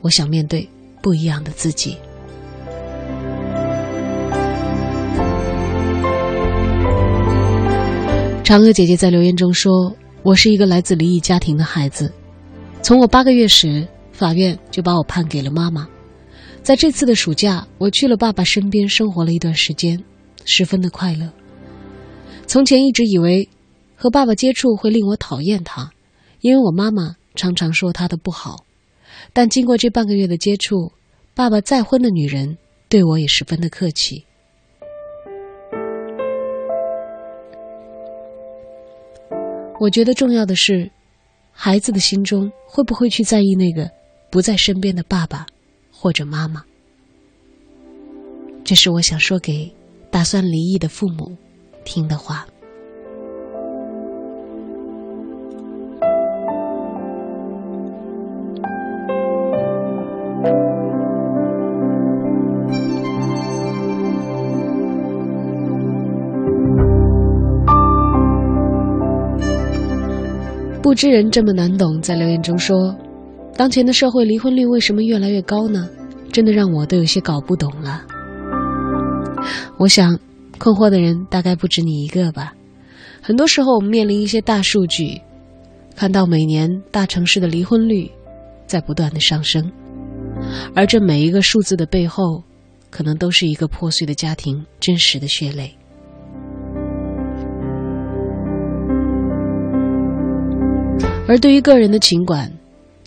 [0.00, 0.66] 我想面对
[1.02, 1.96] 不一样的自己。
[8.42, 9.94] 嫦娥姐姐在留言中说
[10.24, 12.10] ：“我是一个来自离异家庭的孩子，
[12.82, 15.88] 从我八个月时。”法院就把我判给了妈妈。
[16.62, 19.98] 在这次的暑假，我去了爸爸身边生活了一段时间，
[20.44, 21.26] 十分的快乐。
[22.46, 23.48] 从前一直以为
[23.96, 25.90] 和爸爸接触会令我讨厌他，
[26.42, 28.64] 因为我妈妈常常说他的不好。
[29.32, 30.92] 但经过这半个月的接触，
[31.34, 32.56] 爸爸再婚的女人
[32.88, 34.24] 对我也十分的客气。
[39.78, 40.90] 我觉得重要的是，
[41.52, 43.90] 孩子的心中会不会去在意那个。
[44.30, 45.44] 不在身边的爸爸
[45.90, 46.64] 或者妈妈，
[48.62, 49.68] 这是我想说给
[50.08, 51.36] 打算离异的父母
[51.84, 52.46] 听的话。
[70.90, 72.92] 不知人这么难懂，在留言中说。
[73.54, 75.88] 当前的社会离婚率为什么越来越高呢？
[76.32, 78.02] 真的让我都有些搞不懂了。
[79.78, 80.18] 我想，
[80.58, 82.52] 困惑的人大概不止你一个吧。
[83.22, 85.20] 很多时候，我们面临一些大数据，
[85.94, 88.10] 看到每年大城市的离婚率
[88.66, 89.70] 在不断的上升，
[90.74, 92.42] 而这每一个数字的背后，
[92.90, 95.72] 可能都是一个破碎的家庭真实的血泪。
[101.30, 102.52] 而对于个人的情感，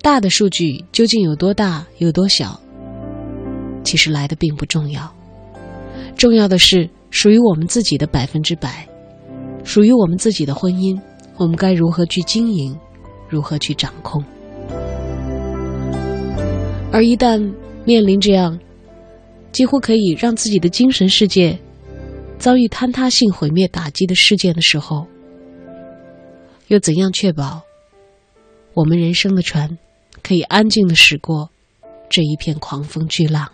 [0.01, 2.57] 大的数据究竟有多大、有多小，
[3.83, 5.13] 其实来的并不重要。
[6.15, 8.87] 重要的是属于我们自己的百分之百，
[9.65, 10.97] 属于我们自己的婚姻，
[11.35, 12.73] 我们该如何去经营，
[13.27, 14.23] 如何去掌控。
[16.93, 18.57] 而一旦面临这样
[19.51, 21.59] 几乎可以让自己的精神世界
[22.39, 25.05] 遭遇坍塌性毁灭打击的事件的时候，
[26.69, 27.61] 又怎样确保
[28.75, 29.77] 我们人生的船？
[30.23, 31.49] 可以安静的驶过
[32.09, 33.51] 这一片狂风巨浪。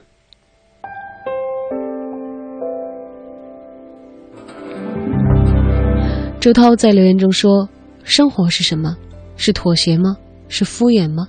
[6.39, 7.67] 周涛在留言中说
[8.03, 8.95] ：“生活是什么？
[9.35, 10.15] 是妥协吗？
[10.47, 11.27] 是敷衍吗？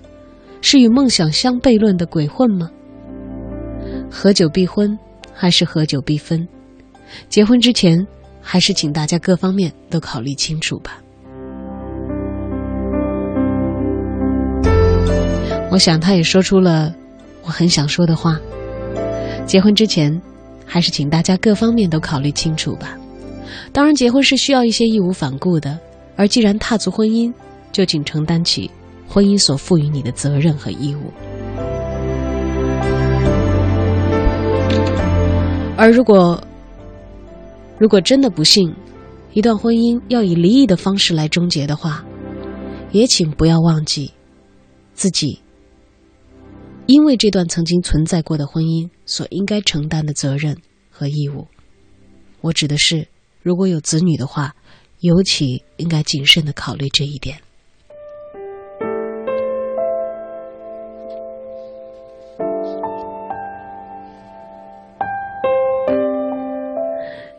[0.61, 2.71] 是与梦想相悖论的鬼混吗？
[4.09, 4.97] 合久必婚，
[5.35, 6.47] 还是合久必分？
[7.29, 8.07] 结婚之前，
[8.41, 11.03] 还是请大家各方面都考虑清楚吧。”
[15.71, 16.93] 我想，他也说出了
[17.45, 18.39] 我很想说的话。
[19.47, 20.21] 结婚之前，
[20.67, 22.99] 还是请大家各方面都考虑清楚吧。
[23.73, 25.79] 当然，结婚是需要一些义无反顾的，
[26.17, 27.33] 而既然踏足婚姻，
[27.71, 28.69] 就请承担起
[29.09, 31.13] 婚姻所赋予你的责任和义务。
[35.77, 36.43] 而如果
[37.79, 38.75] 如果真的不幸，
[39.33, 42.05] 一段婚姻要以离异的方式来终结的话，
[42.91, 44.13] 也请不要忘记
[44.95, 45.39] 自己。
[46.91, 50.57] 因为这段曾经存在过的婚姻所应该承担的责任
[50.91, 51.47] 和义务。
[52.41, 53.07] 我指的是，
[53.43, 54.57] 如果有子女的话，
[54.99, 57.37] 尤其应该谨慎的考虑这一点。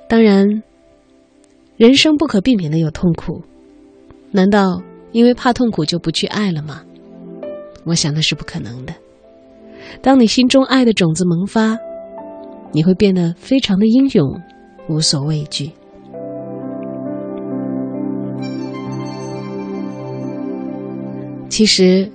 [0.07, 0.64] 当然，
[1.76, 3.44] 人生不可避免的有痛苦，
[4.32, 6.86] 难道因为怕痛苦就不去爱了吗？
[7.84, 8.95] 我想那是不可能的。
[10.02, 11.78] 当你心中爱的种子萌发，
[12.72, 14.40] 你会变得非常的英勇，
[14.88, 15.72] 无所畏惧。
[21.50, 22.10] 其实，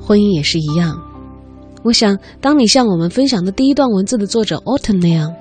[0.00, 0.98] 婚姻也是一样。
[1.82, 5.32] 我想，当你像我们分享的第一段文字的作者 Autumn 那样。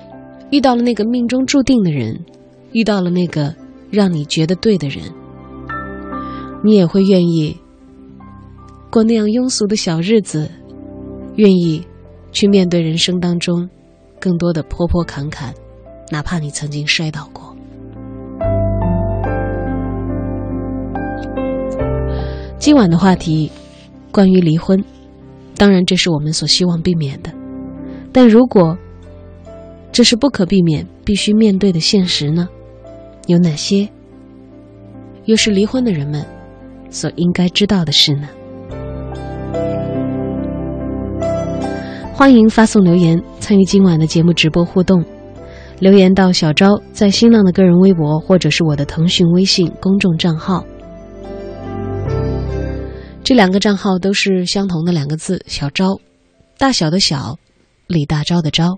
[0.52, 2.26] 遇到了那个命中注定的人，
[2.74, 3.56] 遇到了那个
[3.90, 5.02] 让你觉得对的人，
[6.62, 7.56] 你也会愿意
[8.90, 10.52] 过那样庸俗的小日子，
[11.36, 11.86] 愿意
[12.32, 13.70] 去面对人生当中
[14.20, 15.54] 更多的坡坡坎坎，
[16.10, 17.56] 哪怕你曾经摔倒过。
[22.58, 23.52] 今晚的话题
[24.12, 24.84] 关于离婚，
[25.56, 27.32] 当然这是我们所希望避免的，
[28.12, 28.78] 但如果。
[29.94, 32.48] 这是不可避免、必须面对的现实呢？
[33.28, 33.90] 有哪些？
[35.26, 36.26] 又是离婚的人们
[36.90, 38.30] 所应该知道的事呢？
[42.22, 45.04] 欢迎发送留言参与今晚的节目直播互动，
[45.80, 50.64] 留言到小昭在新浪的个人微博，或者是我的腾讯微信公众账号。
[53.24, 56.00] 这两个账号都是相同的两个字：小昭，
[56.60, 57.40] 大小的小，
[57.88, 58.78] 李大钊的钊。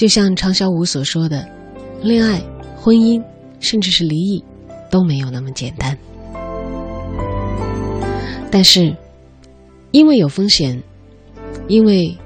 [0.00, 1.46] 就像常小武所说的，
[2.02, 2.42] 恋爱、
[2.74, 3.22] 婚姻，
[3.58, 4.42] 甚至是离异，
[4.90, 5.94] 都没有那么简单。
[8.50, 8.96] 但是，
[9.90, 10.82] 因为有风险，
[11.68, 12.16] 因为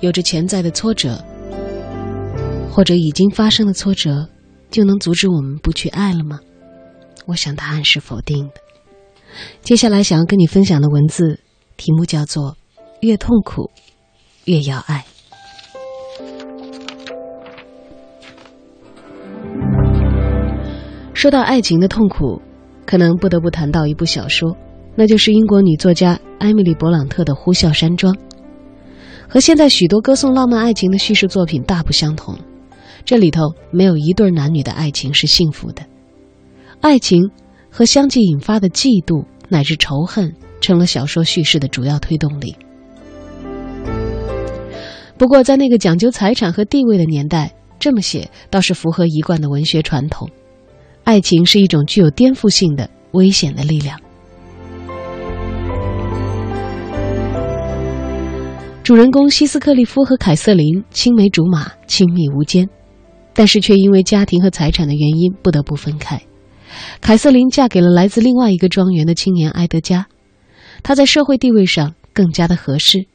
[0.00, 1.22] 有着潜在的挫折，
[2.72, 4.26] 或者已经发生的挫折，
[4.70, 6.40] 就能阻止我们不去爱了吗？
[7.26, 8.54] 我想答案是否定的。
[9.60, 11.40] 接下来想要跟你分享的文字
[11.76, 12.56] 题目叫做
[13.02, 13.70] “越痛苦，
[14.46, 15.04] 越要爱”。
[21.20, 22.40] 说到爱情的痛苦，
[22.86, 24.56] 可能不得不谈到一部小说，
[24.94, 28.14] 那就是英国女作家艾米丽·勃朗特的《呼啸山庄》。
[29.28, 32.38] 和现在许多歌颂浪漫爱情的叙事作品大不相同，
[33.04, 35.82] 这里头没有一对男女的爱情是幸福的，
[36.80, 37.30] 爱情
[37.70, 42.56] 和相继引发的嫉妒乃至仇恨成了小说叙事的主要推动力。
[45.18, 50.26] 不过，在那个讲究财产和地位的年代，这么写倒是符合一贯的文学传统。
[51.10, 54.00] 爱情是一种具有颠覆性的危险的力量。
[58.84, 62.68] 主人公希斯克利夫和凯瑟琳青梅竹马，亲密无间，
[63.34, 66.22] 但是却因为家庭和财产的原因不得不分开。
[67.00, 70.06] 凯瑟琳嫁给了来自另外一个庄园的青年埃德加，
[70.84, 73.06] 他在社会地位上更加的合适，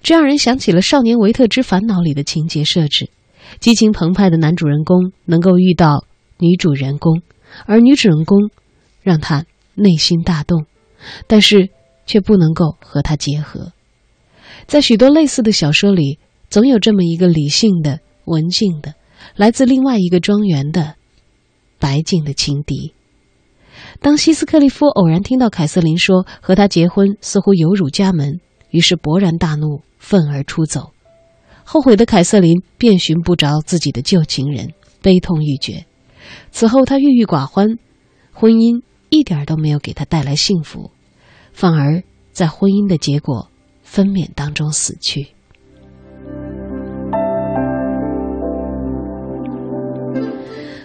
[0.00, 3.10] 这让人想起了《少年维特之烦恼》里的情节设置：
[3.58, 6.04] 激情澎湃的男主人公能够遇到。
[6.38, 7.22] 女主人公，
[7.64, 8.50] 而女主人公
[9.02, 9.44] 让他
[9.74, 10.66] 内心大动，
[11.26, 11.70] 但是
[12.06, 13.72] 却不能够和他结合。
[14.66, 16.18] 在许多类似的小说里，
[16.50, 18.94] 总有这么一个理性的、文静的、
[19.36, 20.94] 来自另外一个庄园的
[21.78, 22.92] 白净的情敌。
[24.00, 28.40] 当希斯克利夫偶然听到凯瑟琳说和他结婚似乎有辱家门，
[28.70, 30.92] 于是勃然大怒，愤而出走。
[31.64, 34.72] 后悔的凯瑟琳遍寻不着自己的旧情人，
[35.02, 35.84] 悲痛欲绝。
[36.50, 37.78] 此后，他郁郁寡欢，
[38.32, 40.90] 婚姻一点都没有给他带来幸福，
[41.52, 43.48] 反而在婚姻的结果
[43.82, 45.28] 分娩当中死去。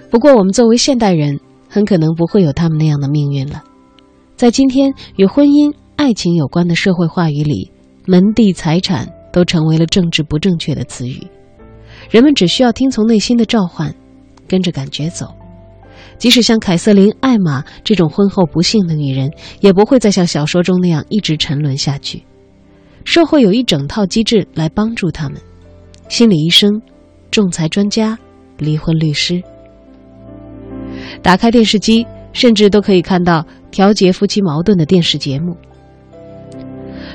[0.09, 1.39] 不过，我们作为现代人，
[1.69, 3.63] 很可能不会有他们那样的命运了。
[4.35, 7.71] 在今天与婚姻、爱情有关的社会话语里，
[8.05, 11.25] 门第、财产都成为了政治不正确的词语。
[12.09, 13.95] 人们只需要听从内心的召唤。
[14.51, 15.33] 跟着感觉走，
[16.17, 22.21] 即使像凯瑟琳·艾玛这种婚后不幸的女人，也不会再像小说中那样一直沉沦下去。
[23.05, 25.39] 社会有一整套机制来帮助他们：
[26.09, 26.81] 心理医生、
[27.31, 28.19] 仲裁专家、
[28.57, 29.41] 离婚律师。
[31.21, 35.55] 打开电视机，甚至都可以看到调节夫妻矛盾的电视节目。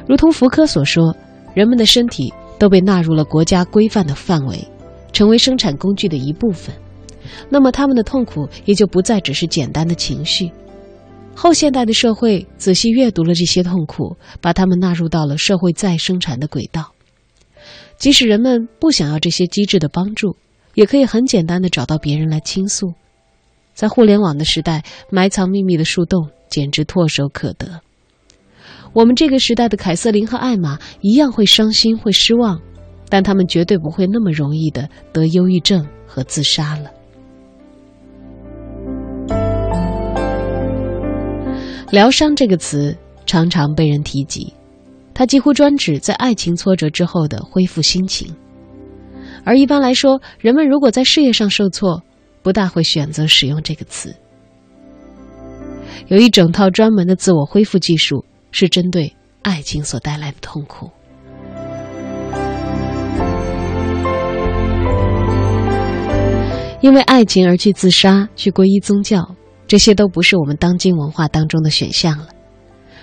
[0.09, 1.15] 如同福柯所说，
[1.53, 4.67] 人们的身体都被纳入了国家规范的范围，
[5.13, 6.75] 成为生产工具的一部分，
[7.49, 10.51] 那么他们的痛苦也就不再只是简单的情绪。
[11.35, 16.93] 后现代的社会仔细阅读了这些痛苦，把他们纳入到了社会再生产的轨道。
[17.99, 20.37] 即使人们不想要这些机制的帮助，
[20.75, 22.95] 也可以很简单的找到别人来倾诉。
[23.75, 27.81] 在互联网的时代，埋藏秘密的树洞简直唾手可得。
[28.95, 32.59] 我们这个时代的凯瑟琳和艾玛一样会伤心、会失望，
[33.11, 36.91] 但他们绝对不会那么容易的得忧郁症和自杀了。
[41.91, 42.97] 疗伤这个词
[43.27, 44.53] 常常被人提及，
[45.15, 48.35] 它几乎专指在爱情挫折之后的恢复心情。
[49.45, 52.03] 而一般来说，人们如果在事业上受挫，
[52.43, 54.15] 不大会选择使用这个词。
[56.09, 58.25] 有一整套专门的自我恢复技术。
[58.53, 60.91] 是针对爱情所带来的痛苦，
[66.81, 69.37] 因为爱情而去自杀、去皈依宗教，
[69.67, 72.29] 这些都不是我们当今文化当中的选项了。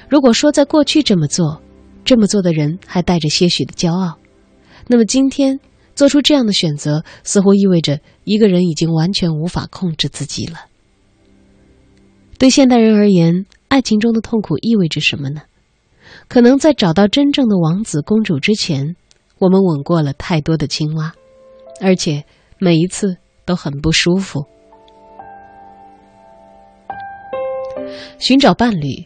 [0.09, 1.61] 如果说在过去这么做，
[2.05, 4.17] 这么做的人还带着些许的骄傲，
[4.87, 5.59] 那么今天
[5.95, 10.59] 做出这样的选择，似乎意味着一个人已经完全无法控制自己了。
[12.37, 15.41] 对现代人而言，爱情中的痛苦意味着什么呢？
[16.27, 18.95] 可能在找到真正的王子公主之前，
[19.39, 21.13] 我们吻过了太多的青蛙，
[21.81, 22.25] 而且
[22.59, 24.45] 每一次都很不舒服。
[28.19, 29.05] 寻找伴侣，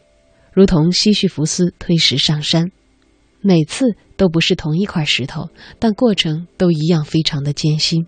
[0.53, 2.71] 如同西西弗斯推石上山，
[3.41, 5.49] 每次都不是同一块石头，
[5.79, 8.05] 但过程都一样非常的艰辛。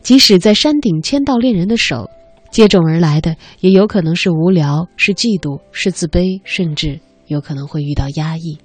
[0.00, 2.10] 即使在山顶牵到恋人的手。
[2.48, 8.56] 接踵而来的也有可能是无聊，是嫉妒，是自卑，甚至有可能会遇到压抑。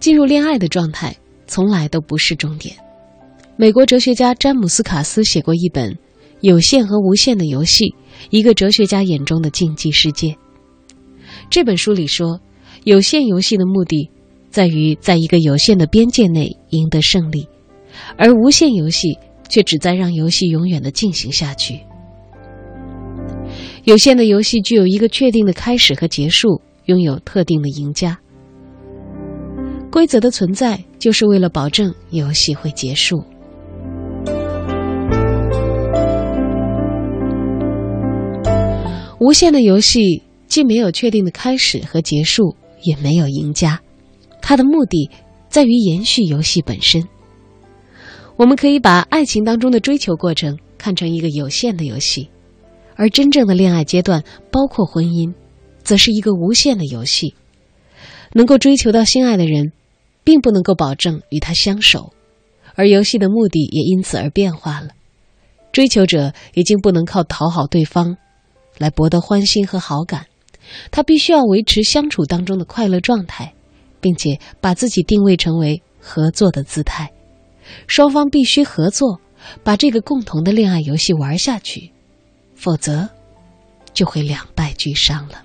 [0.00, 1.16] 进入恋爱的状态
[1.46, 2.76] 从来都不是终点。
[3.56, 5.92] 美国哲学家詹姆斯·卡斯写过一本
[6.40, 7.84] 《有限和无限的游戏》，
[8.30, 10.36] 一个哲学家眼中的竞技世界。
[11.50, 12.40] 这本书里说，
[12.82, 14.10] 有限游戏的目的。
[14.50, 17.48] 在于在一个有限的边界内赢得胜利，
[18.16, 19.18] 而无限游戏
[19.48, 21.80] 却只在让游戏永远的进行下去。
[23.82, 28.16] 有限的游戏具有一个确定的开始和结束，拥有特定的赢家。
[29.90, 33.24] 规则的存在就是为了保证游戏会结束。
[39.18, 43.80] 无限的游戏既没有确定的开始和结束，也没有赢家。
[44.42, 45.10] 它的目的
[45.48, 47.02] 在于延续游戏本身。
[48.36, 52.28] 我们可以把爱情当中的追求过程看成一个有限的游戏，
[52.96, 55.32] 而真正的恋爱阶段，包括婚姻，
[55.82, 57.34] 则是一个无限的游戏。
[58.32, 59.72] 能够追求到心爱的人，
[60.24, 62.12] 并不能够保证与他相守，
[62.74, 64.88] 而游戏的目的也因此而变化了。
[65.70, 68.16] 追求者已经不能靠讨好对方
[68.78, 70.26] 来博得欢心和好感，
[70.90, 73.52] 他必须要维持相处当中的快乐状态。
[74.04, 77.10] 并且把自己定位成为合作的姿态，
[77.86, 79.18] 双方必须合作，
[79.62, 81.90] 把这个共同的恋爱游戏玩下去，
[82.54, 83.08] 否则
[83.94, 85.40] 就会两败俱伤了。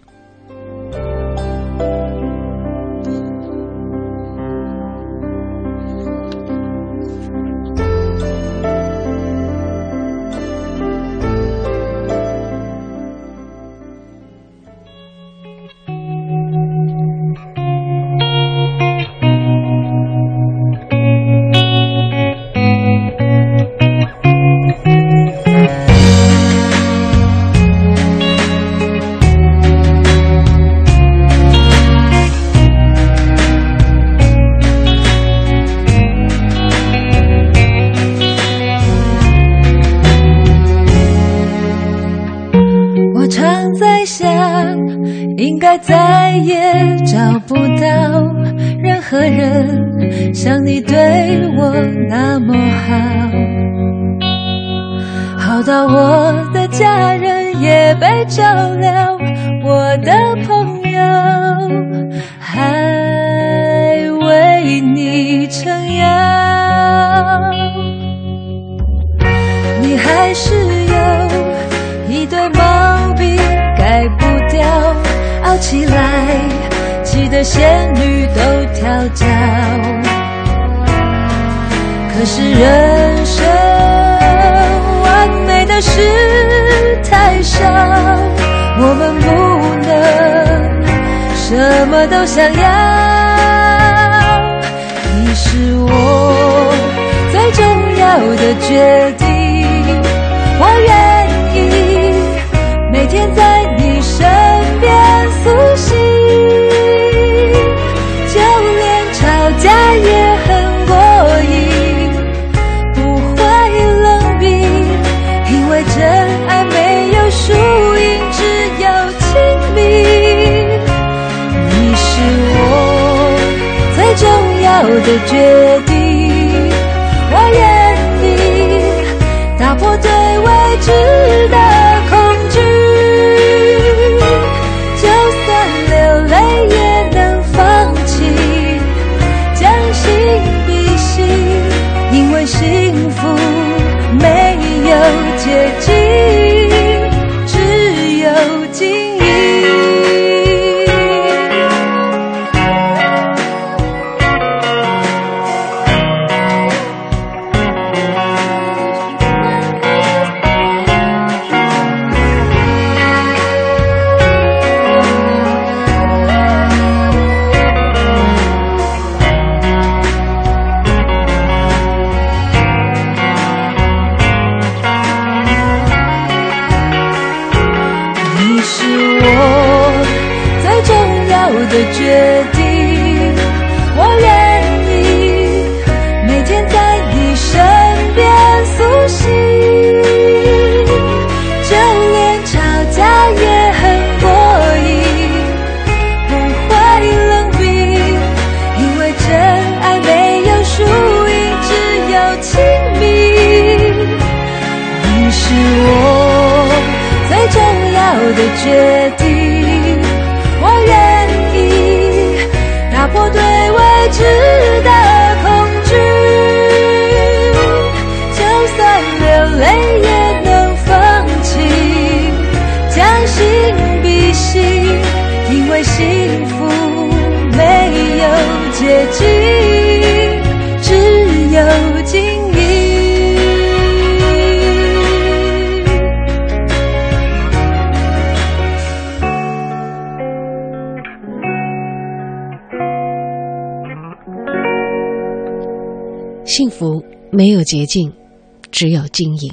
[249.20, 249.52] 经营。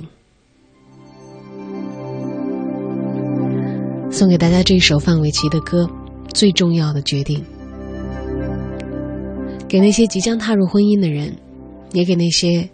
[4.12, 5.82] 送给大家这首范玮琪的歌
[6.32, 7.40] 《最重要的决定》，
[9.66, 11.36] 给那些即将踏入婚姻的人，
[11.92, 12.70] 也给那些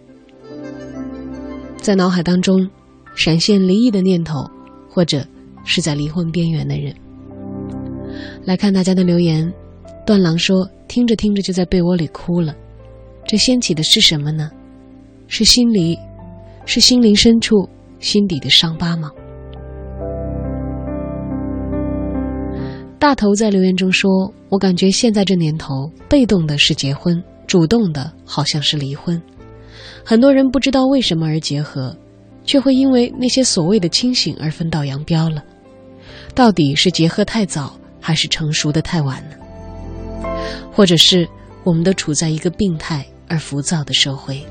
[1.77, 2.69] 在脑海当中
[3.15, 4.47] 闪现离异的念头，
[4.87, 5.25] 或者
[5.65, 6.93] 是在离婚边缘的人。
[8.45, 9.51] 来看大家的留言，
[10.05, 12.55] 段郎说：“听着听着就在被窝里哭了。”
[13.25, 14.51] 这掀起的是什么呢？
[15.27, 15.97] 是心里，
[16.65, 17.67] 是心灵深处、
[17.99, 19.11] 心底的伤疤吗？
[22.97, 29.21] 大头在留言中说：“我感觉现在这年头，被动的是结婚，主动的好像是离婚。
[30.05, 31.95] 很多人不知道为什么而结合，
[32.45, 35.43] 却会因为那些所谓的清醒而分道扬镳了。
[36.33, 40.27] 到底是结合太早，还是成熟的太晚呢？
[40.71, 41.27] 或者是
[41.63, 44.45] 我们都处在一个病态？”而浮躁的社会，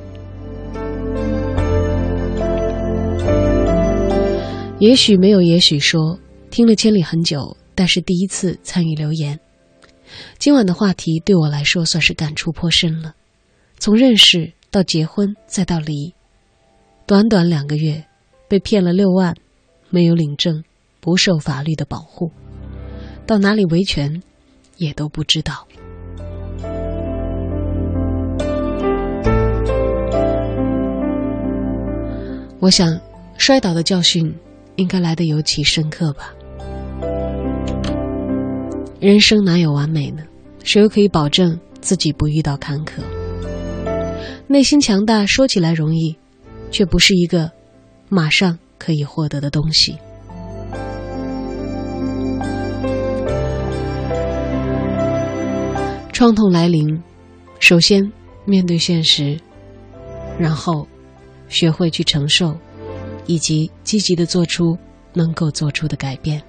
[4.82, 6.18] 也许没有，也许说
[6.50, 9.38] 听了千里很久，但是第一次参与留言。
[10.38, 13.14] 今晚的话题对我来说算是感触颇深了。
[13.78, 16.12] 从认识到结婚再到离，
[17.06, 18.04] 短短两个月，
[18.48, 19.36] 被骗了六万，
[19.88, 20.64] 没有领证，
[20.98, 22.32] 不受法律的保护，
[23.24, 24.20] 到哪里维权，
[24.78, 25.64] 也都不知道。
[32.58, 33.00] 我想，
[33.38, 34.34] 摔倒的教训
[34.76, 36.32] 应该来得尤其深刻吧。
[39.00, 40.22] 人生哪有完美呢？
[40.64, 43.02] 谁又可以保证自己不遇到坎坷？
[44.46, 46.16] 内心强大说起来容易，
[46.70, 47.50] 却不是一个
[48.08, 49.96] 马上可以获得的东西。
[56.12, 57.02] 创痛来临，
[57.58, 58.12] 首先
[58.44, 59.38] 面对现实，
[60.38, 60.86] 然后。
[61.48, 62.56] 学会去承受，
[63.26, 64.76] 以及积极的做出
[65.12, 66.42] 能够做出的改变。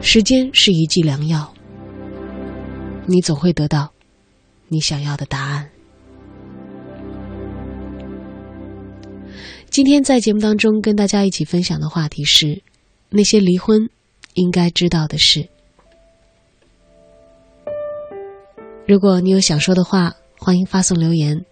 [0.00, 1.52] 时间是一剂良药，
[3.06, 3.92] 你总会得到
[4.68, 5.68] 你想要的答案。
[9.70, 12.62] 今天在节目当中跟大家一起分享的话题是：
[13.08, 13.88] 那些离婚
[14.34, 15.48] 应该知道的事。
[18.86, 21.46] 如果你有想说的话，欢迎发送留言，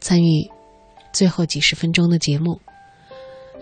[0.00, 0.50] 参与
[1.12, 2.60] 最后几十分钟的节目。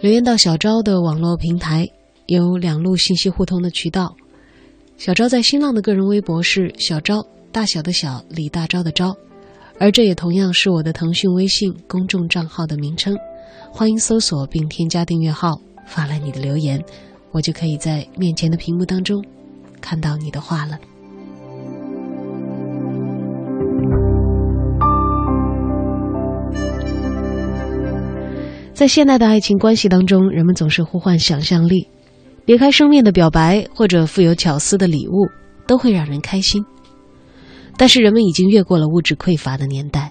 [0.00, 1.86] 留言到小昭的网络平台
[2.26, 4.16] 有两路信息互通的渠道。
[4.96, 9.14] 小昭在新浪的个人微博是小昭，大小的小，李大钊的钊，
[9.78, 13.16] 而这也同样是我的腾讯微信公众账号的名称。
[13.70, 16.82] 欢迎搜索并添加订阅号，发来你的留言，
[17.30, 19.24] 我就可以在面前的屏幕当中
[19.80, 20.78] 看到你的话了。
[28.80, 31.86] 在现代的爱情关系当中，人们总是呼唤想象力，
[32.46, 35.28] 别开生面的表白或者富有巧思的礼物
[35.66, 36.64] 都会让人开心。
[37.76, 40.10] 但是人们已经越过了物质匮乏的年代，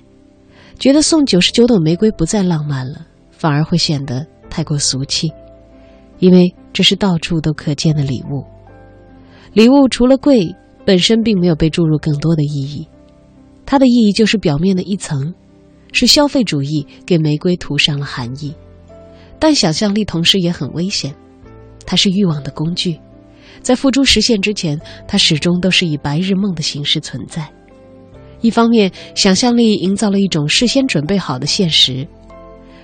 [0.78, 5.32] 觉得送九十九朵玫瑰不再浪漫了，反而会显得太过俗气，
[6.20, 8.46] 因为这是到处都可见的礼物。
[9.52, 10.56] 礼物除了贵，
[10.86, 12.88] 本身并没有被注入更多的意义，
[13.66, 15.34] 它的意义就是表面的一层。
[15.92, 18.54] 是消费主义给玫瑰涂上了含义，
[19.40, 21.14] 但想象力同时也很危险，
[21.86, 23.00] 它是欲望的工具，
[23.62, 27.48] 在付诸实现之前，它始终都是以白日梦的形式存在。
[28.42, 32.08] 一方面，想象力营造了一种事先准备好的现实，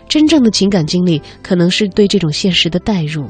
[0.10, 3.24] 真正的情感经历可能是对这种现实的代入；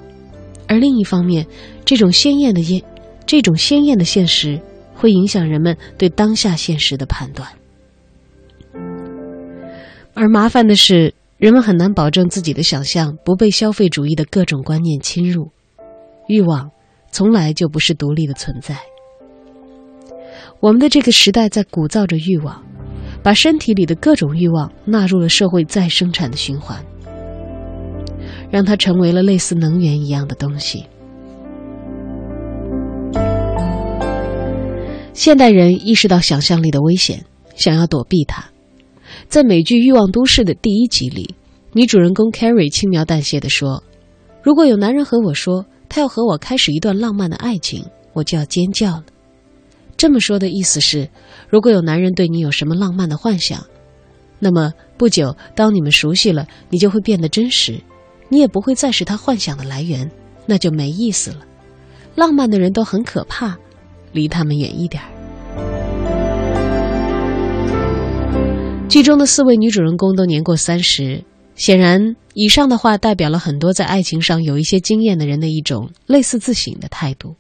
[0.67, 1.45] 而另一方面，
[1.85, 2.81] 这种鲜艳的艳，
[3.27, 4.59] 这种鲜艳的现实
[4.95, 7.47] 会影响人们对当下现实的判断。
[10.15, 15.51] 而麻烦的是，人们很难保证自己的想象不被消费主义的各种观念侵入。
[16.27, 16.71] 欲望
[17.11, 18.77] 从来就不是独立的存在。
[20.61, 22.63] 我们的这个时代在鼓噪着欲望，
[23.21, 26.81] 把身体里的各种欲望纳入了社会再生产的循环，
[28.49, 30.85] 让它成为了类似能源一样的东西。
[35.13, 37.25] 现代人意识到想象力的危险，
[37.55, 38.54] 想要躲避它。
[39.35, 41.35] 在美剧《欲望都市》的第一集里，
[41.73, 43.83] 女主人公 Carrie 轻描淡写地说
[44.41, 47.83] ：“如果有男人和我说他要和我开始一段浪漫的爱情，
[48.13, 49.03] 我就要尖叫了。”
[49.97, 51.09] 这么说的意思是，
[51.49, 53.61] 如果有男人对你有什么浪漫的幻想，
[54.39, 57.77] 那么不久当你们熟悉了，你就会变得真实，
[58.29, 60.09] 你也不会再是他幻想的来源，
[60.45, 61.39] 那就没意思了。
[62.15, 63.57] 浪漫的人都很可怕，
[64.13, 65.84] 离他们远一点儿。
[68.95, 71.25] 剧中的四位女主人公都年过三十，
[71.57, 77.35] 显然，以上的话代表了很多在爱情上有一些经验的人的一种类似自省的态度，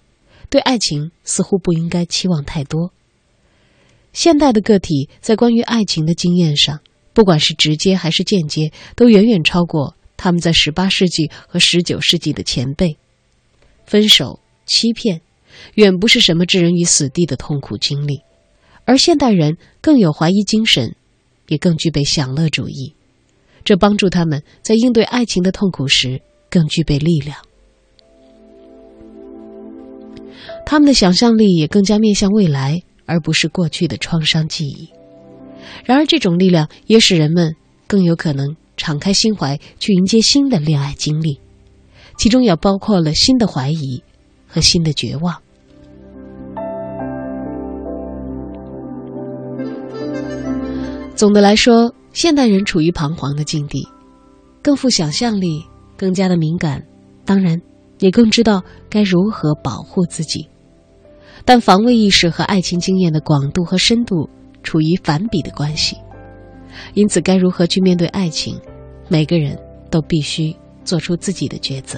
[0.49, 2.91] 对爱情似乎不应该期望太多。
[4.11, 6.81] 现代的个体在关于爱情的经验上，
[7.13, 12.97] 不管是直接还是间接，都远远超过他们在十八世纪和十九世纪的前辈。
[13.85, 15.21] 分手、欺骗，
[15.75, 18.23] 远不是什么置人于死地的痛苦经历，
[18.83, 20.97] 而现代人更有怀疑精神。
[21.47, 22.93] 也更具备享乐主义，
[23.63, 27.37] 这帮助他们在应对爱情的痛苦时更具备力量。
[30.65, 34.89] 他们的想象力也更加面向未来，而不是过去的创伤记忆。
[35.83, 37.55] 然而，这种力量也使人们
[37.85, 41.39] 更有可能敞开心怀去迎接新的恋爱经历，
[42.17, 44.01] 其中也包括了新的怀疑
[44.47, 45.41] 和新的绝望。
[51.15, 53.87] 总的来说，现代人处于彷徨的境地，
[54.61, 55.63] 更富想象力，
[55.95, 56.85] 更加的敏感，
[57.23, 57.59] 当然，
[57.99, 60.45] 也更知道该如何保护自己。
[61.45, 64.29] 但防卫意识和爱情经验的广度和深度
[64.61, 65.95] 处于反比的关系，
[66.95, 68.59] 因此该如何去面对爱情，
[69.07, 69.57] 每个人
[69.89, 71.97] 都必须做出自己的抉择。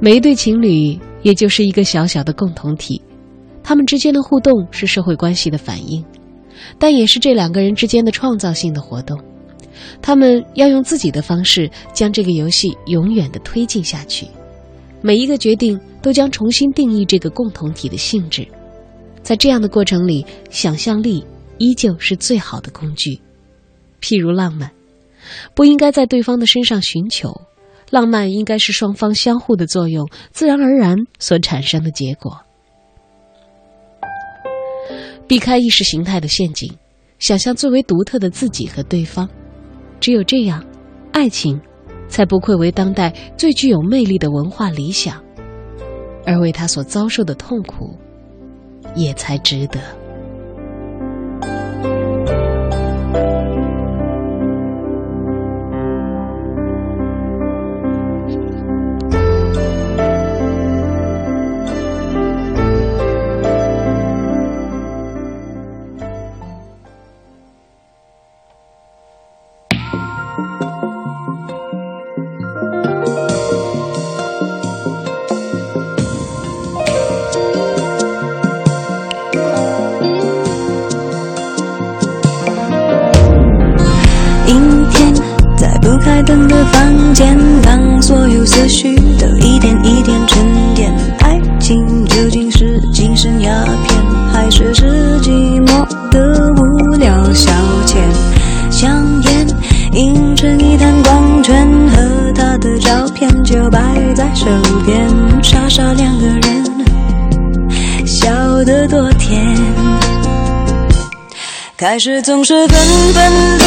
[0.00, 3.02] 每一对情侣，也就是一个小小的共同体。
[3.68, 6.04] 他们之间的互动是社会关系的反应，
[6.78, 9.20] 但也是这两个人之间的创造性的活动。
[10.00, 14.24] 他们要用自己的方式将这个游戏永远的推进下去。
[15.00, 18.46] 每一个决定都将重新定义这个共同体的性质。
[19.20, 21.24] 在这样的过程里，想象力
[21.58, 23.20] 依旧是最好的工具。
[24.00, 24.70] 譬如浪漫，
[25.56, 27.34] 不应该在对方的身上寻求，
[27.90, 32.45] 浪漫应该是双方相互的作用，自然而然所产生的结果。
[35.26, 36.72] 避开意识形态的陷阱，
[37.18, 39.28] 想象最为独特的自己和对方。
[40.00, 40.64] 只有这样，
[41.12, 41.60] 爱情
[42.08, 45.22] 才不愧为当代最具有魅力的文化理想，
[46.24, 47.98] 而为他所遭受的痛苦，
[48.94, 49.80] 也才值得。
[111.96, 112.78] 开始总是分
[113.14, 113.66] 分钟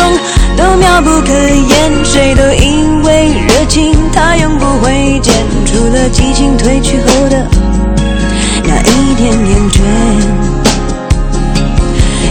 [0.55, 5.33] 都妙不可言，谁都以为热情它永不会减，
[5.65, 7.43] 除了激情褪去后的
[8.65, 9.81] 那一点厌倦。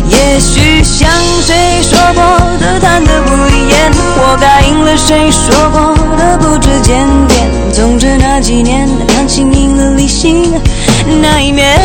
[0.08, 1.10] 也许像
[1.42, 2.22] 谁说过
[2.60, 3.30] 的贪得无
[3.68, 7.50] 厌，活该应了谁说过的不知检点。
[7.72, 10.48] 总之那几年，感情赢了理性
[11.20, 11.76] 那一面。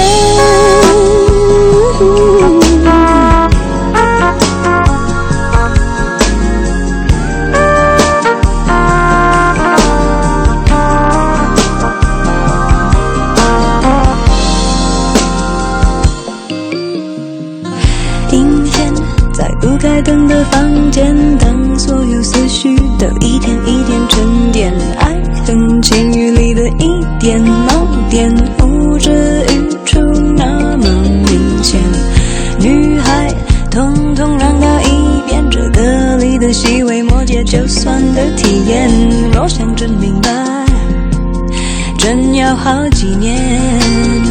[42.03, 44.22] 真要好几年。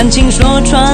[0.00, 0.89] 感情说穿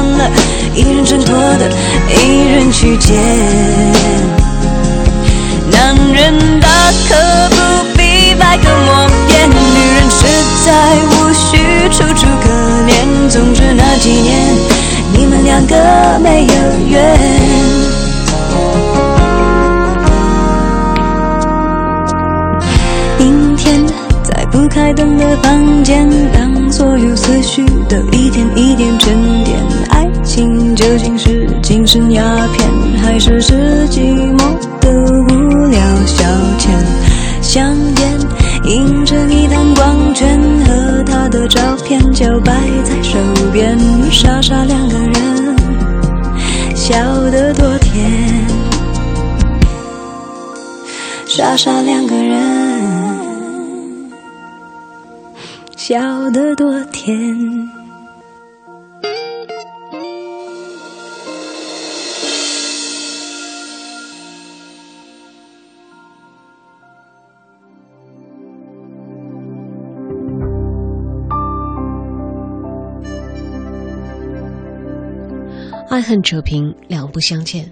[76.16, 77.70] 恨扯平，两不相欠。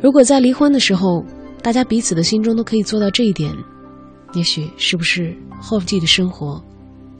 [0.00, 1.22] 如果在离婚的时候，
[1.62, 3.54] 大家彼此的心中都可以做到这一点，
[4.32, 6.58] 也许是不是后继的生活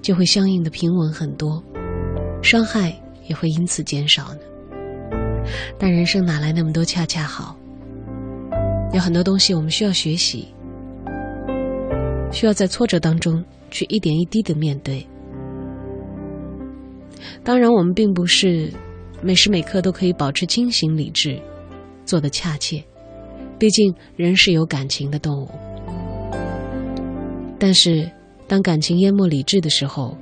[0.00, 1.62] 就会相应的平稳很多，
[2.40, 2.98] 伤害
[3.28, 5.44] 也会因此减少呢？
[5.78, 7.54] 但人生哪来那么多恰恰好？
[8.94, 10.48] 有很多东西我们需要学习，
[12.32, 15.06] 需要在挫折当中去一点一滴的面对。
[17.42, 18.72] 当然，我们并不是
[19.26, 21.40] 每时每刻都可以保持清醒理智，
[22.04, 22.84] 做得恰切。
[23.58, 25.48] 毕竟人是有感情的动物。
[27.58, 28.06] 但是，
[28.46, 30.14] 当感情淹没理智的时候，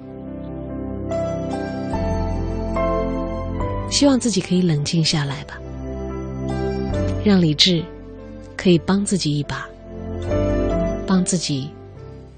[3.90, 5.60] 希望自己可以冷静下来吧，
[7.24, 7.84] 让理智
[8.56, 9.68] 可以帮自己一把，
[11.08, 11.68] 帮自己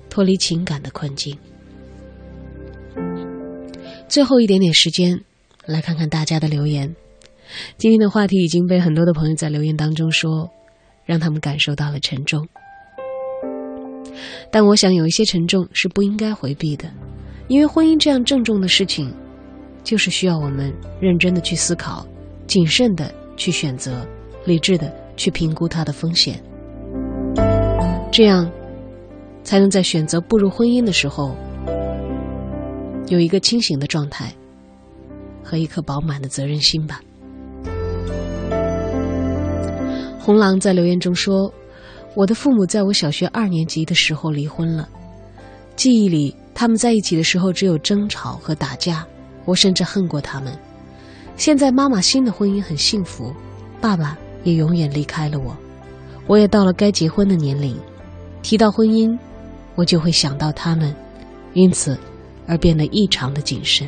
[0.08, 1.36] 脱离情感的困境。
[4.08, 5.20] 最后一点点时间，
[5.66, 6.94] 来看看大家的留言。
[7.76, 10.50] 今天的话题已经被很多的朋友在留言当中说，
[11.04, 12.46] 让他们感受到了沉重。
[14.50, 16.88] 但我想有一些沉重是不应该回避的，
[17.48, 19.12] 因为婚姻这样郑重的事情，
[19.82, 22.06] 就是需要我们认真的去思考
[22.46, 24.06] 谨慎的去选择，
[24.46, 26.40] 理智的去评估它的风险，
[28.12, 28.50] 这样
[29.42, 31.34] 才能在选择步入婚姻的时候，
[33.08, 34.32] 有一个清醒的状态
[35.44, 37.00] 和一颗饱满的责任心吧。
[40.18, 41.52] 红狼在留言中说
[42.16, 44.88] ：“我的父母在我小学二年级的时候离婚了，
[45.76, 49.06] 记忆里他们在一起的时候只有争吵和打架，
[49.44, 50.56] 我甚至恨过他们。
[51.36, 53.34] 现在妈妈新的婚姻很幸福，
[53.82, 55.54] 爸爸也永远离开了我，
[56.26, 57.76] 我也到了该结婚的年龄。
[58.40, 59.14] 提到婚姻，
[59.74, 60.94] 我就会想到他们，
[61.52, 61.98] 因此
[62.46, 63.86] 而变得异常的谨慎。”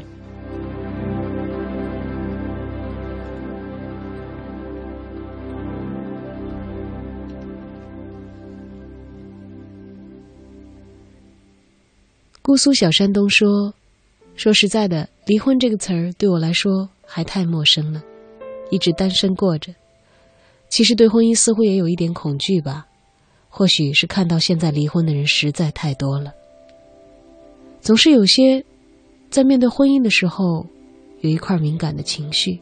[12.57, 13.75] 姑苏小山东说
[14.35, 18.03] ：“说实在的，离婚这个词儿对我来说还太陌生了，
[18.71, 19.75] 一直单身过着。
[20.71, 22.87] 其实对婚姻似乎也有一点恐惧吧，
[23.51, 26.33] 或许是看到现在离婚的人实在太多了，
[27.83, 28.65] 总是有些
[29.29, 30.65] 在面对婚姻的时候
[31.21, 32.59] 有一块敏感的情绪。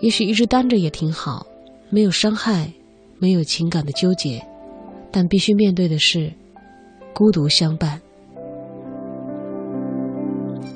[0.00, 1.46] 也许一直单着也挺好，
[1.90, 2.72] 没有伤害，
[3.20, 4.44] 没有情感的纠结，
[5.12, 6.32] 但必须面对的是
[7.14, 8.02] 孤独相伴。”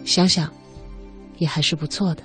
[0.05, 0.53] 想想，
[1.39, 2.23] 也还是不错的。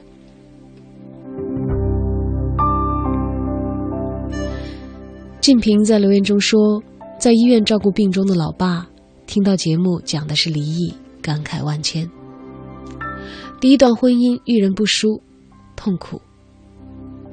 [5.41, 6.81] 静平在留言中说，
[7.19, 8.87] 在医院照顾病中的老爸，
[9.27, 10.91] 听到节目讲的是离异，
[11.21, 12.09] 感慨万千。
[13.61, 15.21] 第一段婚姻遇人不淑，
[15.75, 16.19] 痛苦；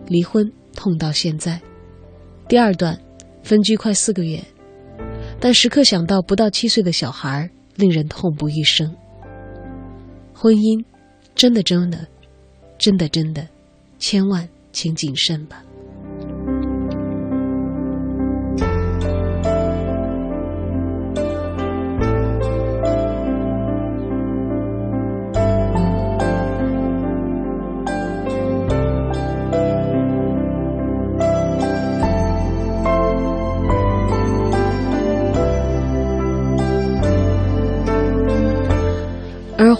[0.06, 1.60] 离婚痛到现在。
[2.48, 2.98] 第二段
[3.42, 4.44] 分居快四个月，
[5.40, 8.94] 但时刻想到不到七岁的小孩，令人痛不欲生。
[10.42, 10.84] 婚姻，
[11.36, 12.04] 真的真的，
[12.76, 13.46] 真的真的，
[14.00, 15.62] 千万请谨慎吧。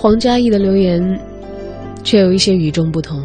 [0.03, 1.01] 黄嘉译的留言
[2.03, 3.23] 却有一些与众不同。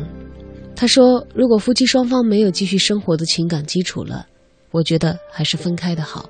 [0.76, 4.28] 他说：“如果夫妻双方没有继续生活的情感基础了，
[4.70, 6.30] 我觉得还是分开的好。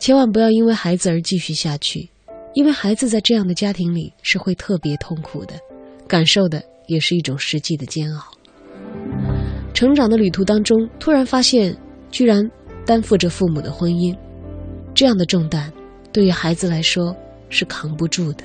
[0.00, 2.10] 千万不要因为孩子而继续下去，
[2.54, 5.54] 因为孩子在这样的家庭里是会特别痛苦的，
[6.08, 8.20] 感受的也是一种实际的煎熬。
[9.72, 11.72] 成长的旅途当中，突然发现
[12.10, 12.50] 居然
[12.84, 14.12] 担负着父母的婚姻，
[14.92, 15.72] 这样的重担
[16.12, 17.14] 对于孩子来说
[17.48, 18.42] 是扛不住的。”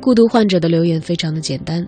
[0.00, 1.86] 孤独患者的留言非常的简单，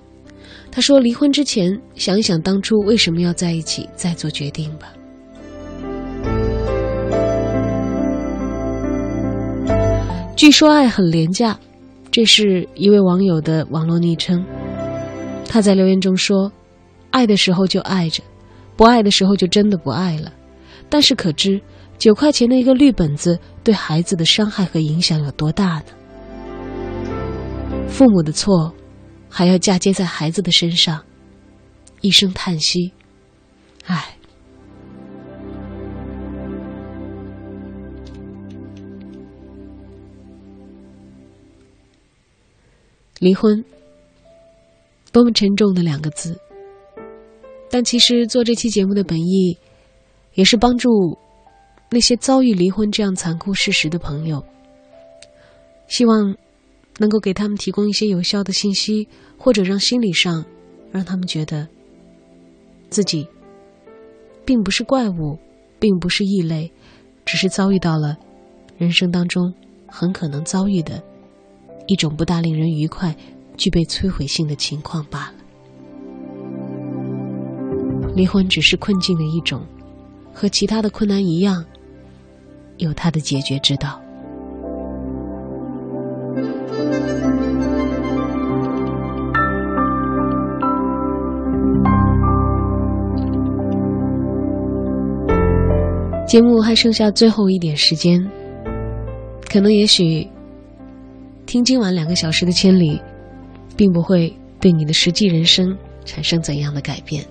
[0.71, 4.93] 他说：“离婚之前想想当初为什么要在一起，再做决定吧。”
[10.37, 11.59] 据说爱很廉价，
[12.11, 14.45] 这是一位网友的网络昵称。
[15.47, 16.51] 他在留言中说
[17.11, 18.23] ：“爱的时候就爱着，
[18.77, 20.33] 不爱的时候就真的不爱了。
[20.89, 21.61] 但是可知
[21.99, 25.85] 九块钱的一个绿本子对孩子的伤害和影响有多大呢？”
[27.89, 28.75] 父母的错，
[29.29, 31.05] 还要嫁接在孩子的身上，
[32.01, 32.93] 一声叹息，
[33.85, 34.17] 唉。
[43.19, 43.63] 离婚，
[45.13, 46.41] 多么沉重的两个字。
[47.69, 49.59] 但其实做这期节目的本意，
[50.33, 51.19] 也是帮助
[51.91, 54.43] 那些遭遇离婚这样残酷事实的朋友，
[55.87, 56.35] 希望。
[57.01, 59.09] 能够给他们提供一些有效的信息，
[59.39, 60.45] 或者让心理上
[60.93, 61.67] 让他们觉得
[62.91, 63.27] 自己
[64.45, 65.39] 并不是怪物，
[65.79, 66.71] 并不是异类，
[67.25, 68.19] 只是遭遇到了
[68.77, 69.51] 人生当中
[69.87, 71.03] 很可能遭遇的
[71.87, 73.17] 一种不大令人愉快、
[73.57, 75.35] 具备摧毁性的情况罢了。
[78.15, 79.65] 离婚只是困境的一种，
[80.35, 81.65] 和其他的困难一样，
[82.77, 83.99] 有它的解决之道。
[96.31, 98.25] 节目还剩下最后一点时间，
[99.51, 100.25] 可能也许
[101.45, 103.03] 听今晚两个小时的千里，
[103.77, 107.25] 并不会对你的实际人生产生怎样的改变。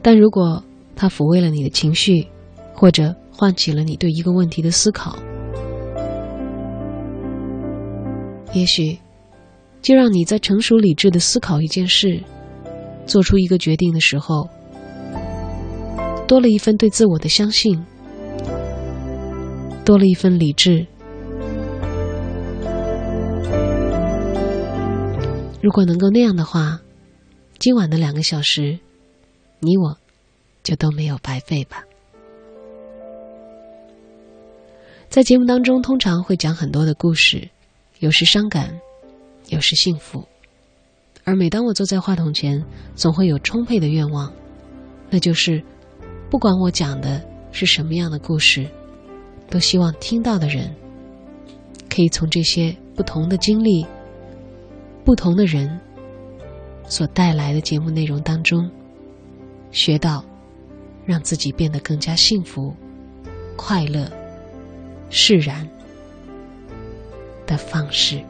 [0.00, 2.26] 但如果它抚慰了你的情绪，
[2.72, 5.18] 或者唤起了你对一个问题的思考，
[8.54, 8.98] 也许，
[9.82, 12.18] 就让你在成熟理智的思考一件事，
[13.04, 14.48] 做出一个决定的时候，
[16.26, 17.84] 多了一份对自我的相信，
[19.84, 20.86] 多了一份理智。
[25.62, 26.80] 如果能够那样的话，
[27.58, 28.78] 今晚的两个小时，
[29.60, 29.96] 你我
[30.62, 31.84] 就都没有白费吧。
[35.08, 37.48] 在节目当中，通常会讲很多的故事。
[38.00, 38.78] 有时伤感，
[39.48, 40.22] 有时幸福，
[41.24, 42.62] 而每当我坐在话筒前，
[42.94, 44.30] 总会有充沛的愿望，
[45.08, 45.64] 那就是，
[46.30, 47.22] 不管我讲的
[47.52, 48.66] 是什么样的故事，
[49.48, 50.74] 都希望听到的人，
[51.88, 53.86] 可以从这些不同的经历、
[55.04, 55.80] 不同的人
[56.86, 58.70] 所带来的节目内容当中，
[59.70, 60.24] 学到
[61.04, 62.74] 让自己变得更加幸福、
[63.56, 64.10] 快乐、
[65.10, 65.68] 释然。
[67.46, 68.20] 的方式，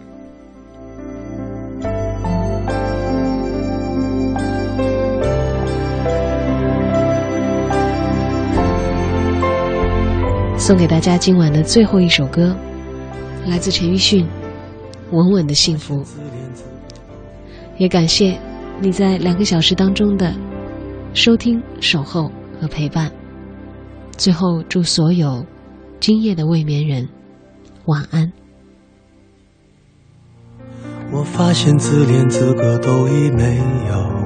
[10.66, 12.52] 送给大家今晚的最后一首歌，
[13.46, 14.24] 来自陈奕迅，
[15.12, 15.94] 《稳稳的幸福》。
[17.78, 18.36] 也感谢
[18.80, 20.34] 你在两个小时当中的
[21.14, 23.08] 收听、守候和陪伴。
[24.16, 25.46] 最后，祝所有
[26.00, 27.08] 今夜的未眠人
[27.84, 28.32] 晚安。
[31.12, 33.56] 我发现自怜资格都已没
[33.88, 34.25] 有，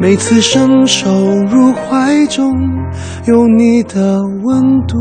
[0.00, 1.08] 每次伸手
[1.50, 2.52] 入怀中，
[3.26, 4.98] 有你的温度。